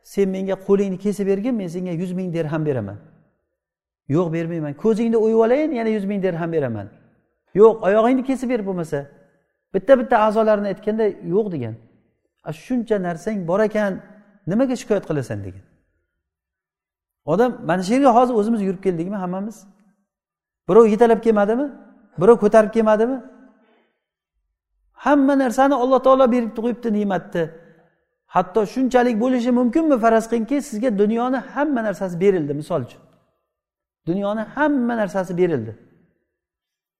[0.03, 2.97] sen menga qo'lingni kesib bergin men senga yuz ming dirham beraman.
[4.15, 4.73] Yo'q bermayman.
[4.73, 6.87] Ko'zingni o'yib olayin yana yuz ming dirham beraman.
[7.55, 8.99] Yo'q oyog'ingni kesib ber bo'lmasa.
[9.73, 11.75] Bitta bitta a'zolarini aytganda yo'q degan.
[12.65, 13.93] Shuncha narsang bor ekan
[14.47, 15.39] nimaga shikoyat qilasan?
[15.45, 15.63] degan.
[17.25, 19.57] Odam mana shu yerga hozir o'zimiz yurib keldikmi hammamiz?
[20.69, 21.67] Birov yetalab kelmadimi?
[22.21, 23.17] Birov ko'tarib kelmadimi?
[25.05, 27.43] Hamma narsani alloh taolo berib qo'yibdi ne'matni.
[28.35, 33.01] Hatto shunchalik bo'lishi mumkinmi faraz qilingki sizga dunyoni hamma narsasi berildi misol uchun.
[34.07, 35.73] Dunyoni hamma narsasi berildi.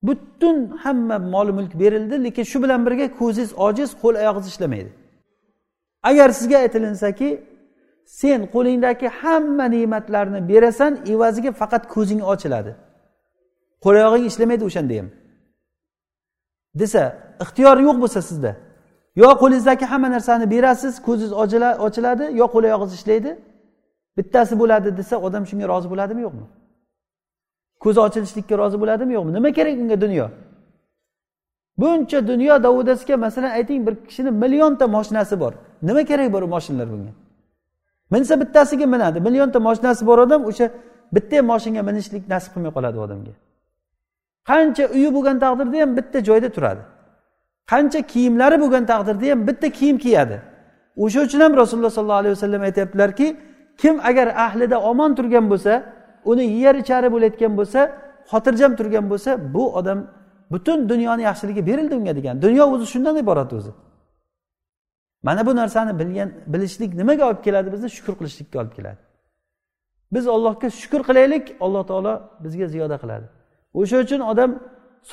[0.08, 4.92] Butun hamma mol mulk berildi lekin shu bilan birga ko'zingiz ojiz qo'l oyog'ingiz ishlamaydi
[6.10, 7.30] agar sizga aytilinsaki
[8.06, 12.76] sen qo'lingdagi hamma ne'matlarni berasan evaziga faqat ko'zing ochiladi.
[13.84, 15.08] Qo'l oyog'ing ishlamaydi o'shanda ham.
[16.80, 17.02] Desa
[17.44, 18.52] ixtiyor yo'q bo'lsa sizda.
[19.16, 21.34] Yo qo'lingizdagi hamma narsani berasiz ko'zingiz
[21.86, 23.32] ochiladi yo qo'l oyog'ingiz ishlaydi
[24.18, 26.46] bittasi bo'ladi desa odam shunga rozi bo'ladimi yo'qmi?
[27.84, 29.32] Ko'zi ochilishlikka rozi bo'ladimi yo'qmi?
[29.38, 30.28] Nima kerak unga dunyo?
[31.78, 35.54] Buncha dunyo davudasga masalan ayting bir kishini millionta moshinasi bor.
[35.82, 37.12] Nima kerak bor u moshinalar bunga?
[38.14, 39.20] Minsa bittasiga minadi.
[39.28, 40.66] Millionta moshinasi bor odam o'sha
[41.16, 43.34] bitta moshinaga minishlik nasib qilmay qoladi u odamga.
[44.50, 46.82] Qancha uyi bo'lgan taqdirda ham bitta joyda turadi.
[47.72, 50.38] Qancha kiyimlari bo'lgan taqdirda ham bitta kiyim kiyadi.
[51.04, 53.28] O'sha uchun ham rasululloh sollallohu alayhi vasallam aytyaptilarki
[53.82, 55.74] kim agar ahlida omon turgan bo'lsa
[56.32, 57.80] uni yeyar ichari bo'layotgan bo'lsa
[58.32, 60.00] xotirjam turgan bo'lsa bu odam
[60.52, 62.36] butun dunyoni yaxshiligi berildi unga degan.
[62.46, 63.72] Dunyo o'zi shundan iborat o'zi.
[65.26, 67.68] Mana bu narsani bilgan bilishlik nimaga olib keladi?
[67.76, 69.02] Bizni shukur qilishlikka olib keladi.
[70.14, 72.14] Biz allohga shukur qilaylik alloh taolo
[72.44, 73.26] bizga ziyoda qiladi.
[73.80, 74.52] O'sha uchun odam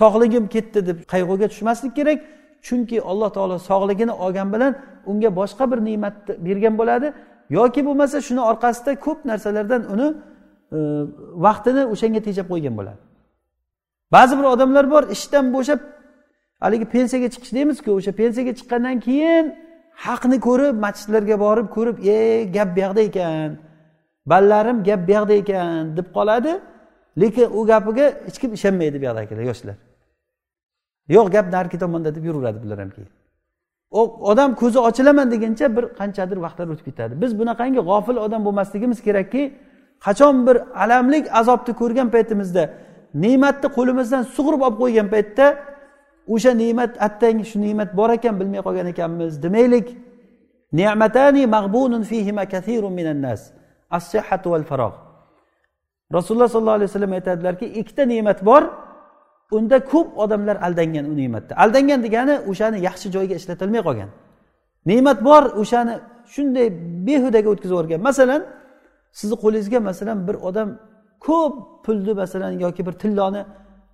[0.01, 2.19] sog'ligim ketdi deb qayg'uga tushmaslik kerak
[2.67, 4.73] chunki alloh taolo sog'ligini olgan bilan
[5.11, 7.09] unga boshqa bir ne'matni bergan bo'ladi.
[7.59, 10.09] Yoki bo'lmasa shuni orqasida ko'p narsalardan uni
[10.77, 10.79] e,
[11.47, 13.01] vaqtini o'shanga tejab qo'ygan bo'ladi.
[14.15, 15.81] Ba'zi bir odamlar bor ishdan bo'shab
[16.65, 19.45] haligi pensiyaga chiqish deymizku o'sha pensiyaga chiqqandan keyin
[20.07, 22.19] haqni ko'rib masjidlarga borib ko'rib e
[22.57, 23.51] gap buyoqda ekan
[24.31, 26.53] ballarim gap buyoqda ekan deb qoladi.
[27.21, 29.77] Lekin u gapiga hech kim ishonmaydi buyoqdagilar yoshlar.
[31.17, 33.11] Yo'q gap narigi tomonda deb yuraveradi bular ham keyin.
[34.31, 37.13] Odam ko'zi ochilaman deguncha bir qanchadir vaqtlar o'tib ketadi.
[37.23, 39.43] Biz bunaqangi g'ofil odam bo'lmasligimiz kerakki
[40.07, 42.65] qachon bir alamlik azobni ko'rgan paytimizda
[43.25, 45.47] ne'matni qo'limizdan sug'urib olib qo'ygan paytda
[46.29, 49.43] o'sha ne'mat attang shu ne'mat bor ekan bilmay qolgan ekanmiz.
[49.43, 49.89] Demaylik.
[50.73, 53.41] Ne'matani mag'bunun fihima kathirun minan nas.
[53.91, 54.95] As-sihhatu val farog
[56.17, 58.63] rasululloh sollallohu alayhi vasallam aytadilarki ikkita ne'mat bor
[59.57, 61.53] unda ko'p odamlar aldangan u ne'matda.
[61.65, 64.11] Aldangan degani o'shani yaxshi joyga ishlatilmay qolgan.
[64.91, 65.95] Ne'mat bor o'shani
[66.35, 66.67] shunday
[67.07, 68.01] behudaga o'tkazib yuborgan.
[68.09, 68.41] Masalan
[69.19, 70.69] sizni qo'lingizga masalan bir odam
[71.27, 71.55] ko'p
[71.85, 73.43] pulni masalan yoki bir tilloni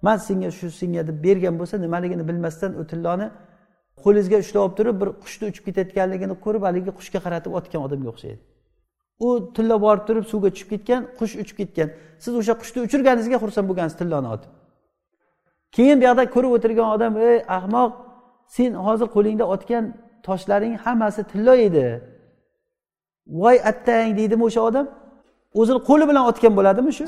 [0.07, 3.27] man senga shu senga deb bergan bo'lsa nimaligini bilmasdan u tilloni
[4.05, 8.41] qo'lingizga ushlab olib turib bir qushni uchib ketayotganligini ko'rib haligi qushga qaratib otgan odamga o'xshaydi.
[9.27, 11.89] U tilla borib turib suvga tushib ketgan qush uchib ketgan.
[12.25, 14.51] Siz o'sha qushni uchirganingizga xursand bo'lgansiz tilloni otib.
[15.77, 17.93] Keyin bu yoqda ko'rib o'tirgan odam ey ahmoq
[18.57, 19.85] sen hozir qo'lingda otgan
[20.27, 21.87] toshlaring hammasi tillo edi.
[23.43, 24.87] Voy attang deydimi o'sha odam?
[25.61, 27.07] O'zini qo'li bilan otgan bo'ladimi shu?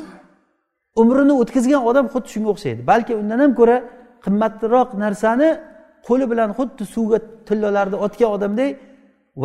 [0.96, 2.80] Umrini o'tkazgan odam xuddi shunga o'xshaydi.
[2.90, 3.76] Balki undan ham ko'ra
[4.24, 5.48] qimmatroq narsani
[6.06, 7.18] qo'li bilan xuddi suvga
[7.48, 8.70] tillolarni otgan odamdek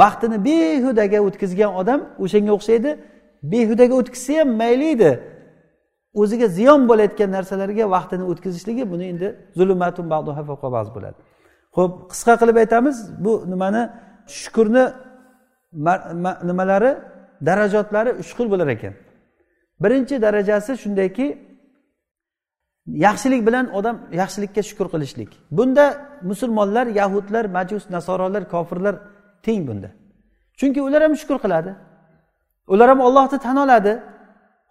[0.02, 2.90] vaqtini behudaga o'tkazgan odam o'shanga o'xshaydi.
[3.54, 5.12] Behudaga o'tkazsa ham mayli edi
[6.22, 9.28] o'ziga ziyon bo'layotgan narsalarga vaqtini o'tkazishligi buni endi
[9.60, 10.06] zulmatun
[10.76, 11.18] ba'zi bo'ladi.
[11.78, 13.84] Ho'p qisqa qilib aytamiz bu nimani
[14.40, 14.84] shukurni
[16.50, 16.92] nimalari
[17.48, 18.94] darajotlari uch xil bo'lar ekan.
[19.84, 21.28] Birinchi darajasi shundayki
[22.88, 25.30] yaxshilik bilan odam yaxshilikka shukur qilishlik.
[25.52, 25.86] Bunda
[26.22, 28.96] musulmonlar yahudlar majus nasorolar kofirlar
[29.44, 29.90] teng bunda.
[30.60, 31.72] Chunki ular ham shukur qiladi.
[32.68, 34.04] Ular ham ollohni tan oladi.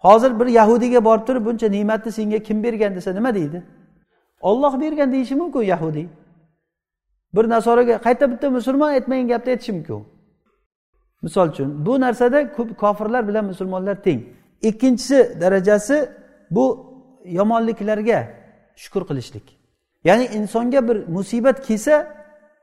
[0.05, 3.62] Hozir bir yahudiyga borib turib buncha ne'matni senga kim bergan desa nima deydi?
[4.40, 6.07] Olloh bergan deyishi mumkin yahudiy
[7.34, 10.05] bir nasoraga qayta bitta musulmon aytmagan gapni aytishi mumkin.
[11.22, 14.20] Misol uchun bu narsada ko'p kofirlar bilan musulmonlar teng.
[14.68, 16.08] Ikkinchisi darajasi
[16.50, 16.66] bu
[17.24, 18.18] yomonliklarga
[18.82, 19.46] shukur qilishlik.
[20.04, 21.96] Ya'ni insonga bir musibat kelsa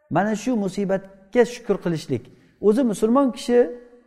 [0.10, 2.24] mana shu musibatga shukur qilishlik.
[2.62, 3.58] O'zi musulmon kishi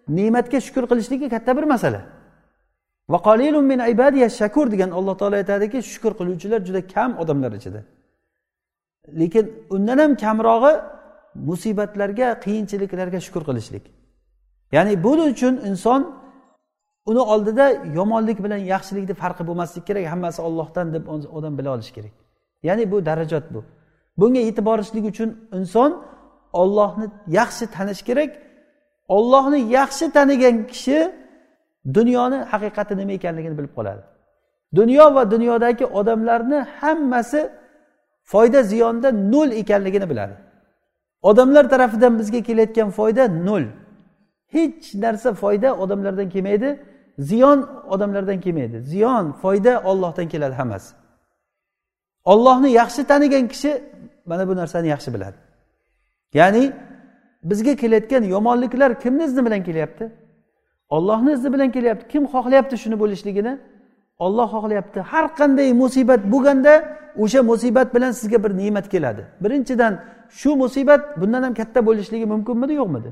[0.08, 2.00] ne'matga shukur qilishligi katta bir masala.
[3.08, 7.80] Min shakur degan alloh taolo aytadiki shukur qiluvchilar juda kam odamlar ichida.
[9.20, 10.80] Lekin undan ham kamrog'i
[11.34, 13.82] musibatlarga qiyinchiliklarga shukur qilishlik.
[14.72, 16.23] Ya'ni buning uchun inson
[17.06, 17.66] uni oldida
[17.98, 21.04] yomonlik bilan yaxshilikni farqi bo'lmasligi kerak hammasi ollohdan deb
[21.36, 22.14] odam bila olishi kerak.
[22.62, 23.64] Ya'ni bu darajat bu.
[24.18, 25.90] Bunga yetib borishlik uchun inson
[26.52, 27.06] ollohni
[27.38, 28.30] yaxshi tanish kerak.
[29.08, 30.98] Ollohni yaxshi tanigan kishi
[31.96, 34.02] dunyoni haqiqati nima ekanligini bilib qoladi.
[34.74, 37.40] Dunyo va dunyodagi odamlarni hammasi
[38.32, 40.34] foyda ziyonda nol ekanligini biladi.
[41.22, 43.64] Odamlar tarafidan bizga kelayotgan foyda nol
[44.54, 46.68] hech narsa foyda odamlardan kelmaydi.
[47.18, 48.80] Ziyon odamlardan kelmaydi.
[48.80, 50.94] Ziyon foyda ollohdan keladi hammasi.
[52.24, 53.84] Ollohni yaxshi tanigan kishi
[54.26, 55.36] mana bu narsani yaxshi biladi.
[56.34, 56.72] Ya'ni
[57.44, 60.12] bizga kelayotgan yomonliklar kimni izni bilan kelyapti?
[60.88, 62.08] Ollohni izni bilan kelyapti.
[62.08, 63.58] Kim xohlayapti shuni bo'lishligini?
[64.18, 65.00] Olloh xohlayapti.
[65.00, 69.22] Har qanday musibat bo'lganda o'sha musibat bilan sizga bir ne'mat keladi.
[69.40, 69.92] Birinchidan
[70.28, 73.10] shu musibat bundan ham katta bo'lishligi mumkinmidi yo'qmidi?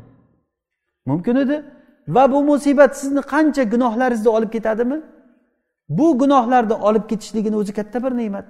[1.07, 1.65] Mumkin edi.
[2.09, 5.03] Va bu musibat sizni qancha gunohlaringizni olib ketadimi?
[5.89, 8.45] Bu gunohlarni olib ketishligini o'zi katta bir ne'mat.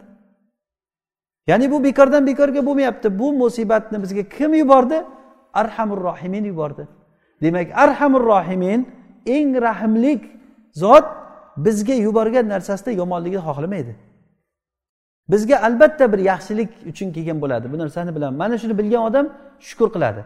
[1.47, 3.19] Ya'ni bu bekordan bekorga bo'lmayapti.
[3.19, 5.05] Bu musibatni bizga kim yubordi?
[5.55, 6.89] Arhamur rohimin yubordi.
[7.43, 8.81] Demak arhamur rohimin
[9.27, 10.23] eng rahmlik
[10.73, 11.05] zot
[11.57, 13.97] bizga yuborgan narsasida yomonligini xohlamaydi.
[15.29, 17.73] Bizga albatta bir yaxshilik uchun kelgan bo'ladi.
[17.73, 18.35] Bu narsani bilaman.
[18.35, 19.27] Mana shuni bilgan odam
[19.61, 20.25] shukur qiladi.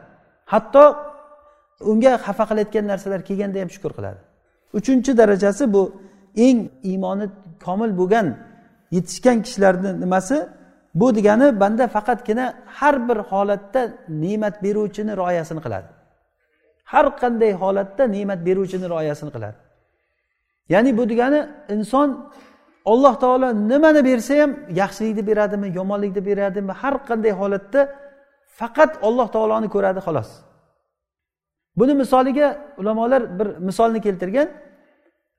[0.53, 0.85] Hatto
[1.81, 4.21] unga xafa qilayotgan narsalar kelganda ham shukur qiladi.
[4.79, 5.83] Uchinchi darajasi bu
[6.47, 6.59] eng
[6.91, 7.27] iymoni
[7.65, 8.27] komil bo'lgan
[8.97, 10.37] yetishgan kishilarni nimasi?
[11.01, 15.89] Bu degani banda faqatgina har bir holatda ne'mat beruvchini rioyasini qiladi.
[16.93, 19.59] Har qanday holatda ne'mat beruvchini rioyasini qiladi.
[20.73, 21.41] Ya'ni bu degani
[21.75, 22.09] inson
[22.93, 24.51] alloh taolo nimani bersa ham
[24.81, 27.81] yaxshilikni beradimi yomonlikni beradimi har qanday holatda
[28.59, 30.31] faqat alloh taoloni ko'radi xolos.
[31.79, 32.49] Buni misoliga
[32.79, 34.49] ulamolar bir misolni keltirgan.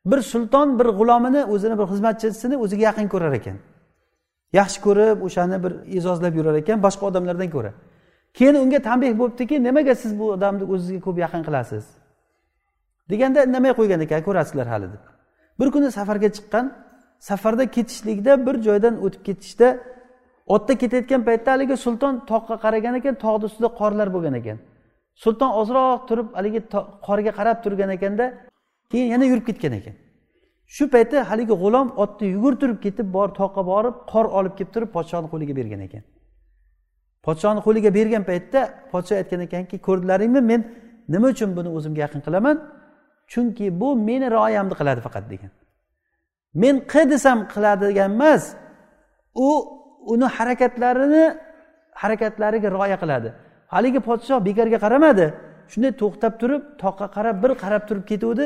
[0.05, 3.57] Bir sulton bir g'ulomini o'zini bir xizmatchisini o'ziga yaqin ko'rar ekan.
[4.59, 7.71] Yaxshi ko'rib o'shani bir e'zozlab yurar ekan boshqa odamlardan ko'ra.
[8.37, 11.85] Keyin unga tanbeh bo'libdiki nimaga siz bu odamni o'zizga ko'p yaqin qilasiz?
[13.09, 15.03] Deganda indamay qo'ygan ekan ko'rasizlar hali deb.
[15.59, 16.65] Bir kuni safarga chiqqan
[17.29, 19.67] safarda ketishlikda bir joydan o'tib ketishda
[20.55, 24.57] otda ketayotgan paytda haligi sulton toqqa qaragan ekan tog'ni ustida qorlar bo'lgan ekan.
[25.23, 26.61] Sulton ozroq turib haligi
[27.07, 28.25] qorga qarab turgan ekanda
[28.91, 29.95] keyin yana yurib ketgan ekan.
[30.75, 35.27] Shu paytda haligi g'ulom otni yugurtirib ketib bor toqqa borib qor olib kelib turib podshoni
[35.33, 36.03] qo'liga bergan ekan.
[37.25, 38.59] Podshoni qo'liga bergan paytda
[38.91, 40.61] podsho aytgan ekanki ko'rdilaringmi men
[41.13, 42.55] nima uchun buni o'zimga yaqin qilaman?
[43.31, 45.51] Chunki bu meni rioyamni qiladi faqat degan.
[46.61, 48.43] Men qi desam qiladigan emas
[49.47, 49.49] u
[50.13, 51.25] uni harakatlarini
[52.01, 53.29] harakatlariga rioya qiladi.
[53.73, 55.25] Haligi podshoh bekorga qaramadi.
[55.71, 58.45] Shunday to'xtab turib toqqa qarab bir qarab turib ketuvdi.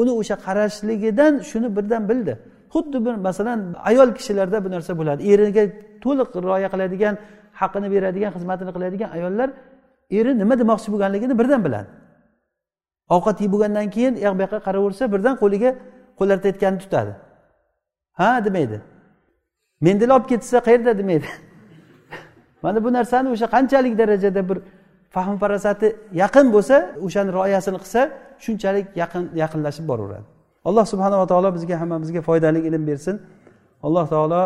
[0.00, 2.32] Uni o'sha qarashligidan shuni birdan bildi.
[2.74, 5.20] Xuddi bir masalan ayol kishilarda bu narsa bo'ladi.
[5.32, 5.64] Eriga
[6.04, 7.14] to'liq rioya qiladigan
[7.60, 9.48] haqqini beradigan xizmatini qiladigan ayollar
[10.18, 11.88] eri nima demoqchi bo'lganligini birdan biladi.
[13.14, 15.70] Ovqat yeb bo'lgandan keyin u yoq bu yoqqa qaraversa birdan qo'liga
[16.18, 17.12] qo'llar artayotganini tutadi.
[18.20, 18.76] Ha demaydi.
[19.86, 21.28] Mendil olib ketsa qayerda demaydi.
[22.64, 24.58] mana bu narsani o'sha qanchalik darajada bir
[25.14, 25.88] fahm farosati
[26.22, 28.00] yaqin bo'lsa o'shani rioyasini qilsa
[28.44, 30.26] shunchalik yaqin yaqinlashib boraveradi.
[30.68, 33.16] Alloh subhanava taolo bizga hammamizga foydali ilm bersin.
[33.86, 34.42] Alloh taolo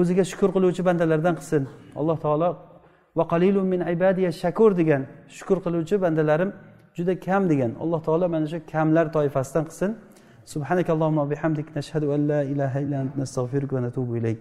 [0.00, 1.62] o'ziga shukur qiluvchi bandalardan qilsin.
[2.00, 2.48] Alloh taolo
[3.18, 5.02] va qalilu min ibadiya shakur degan
[5.36, 6.50] shukur qiluvchi bandalarim
[6.96, 7.72] juda kam degan.
[7.82, 9.90] Alloh taolo mana shu kamlar toifasidan qilsin.
[10.52, 14.40] Subhanakallohumma bihamdik nashhadu an la ilaha illa ant nastag'firuka va natubu ilayk.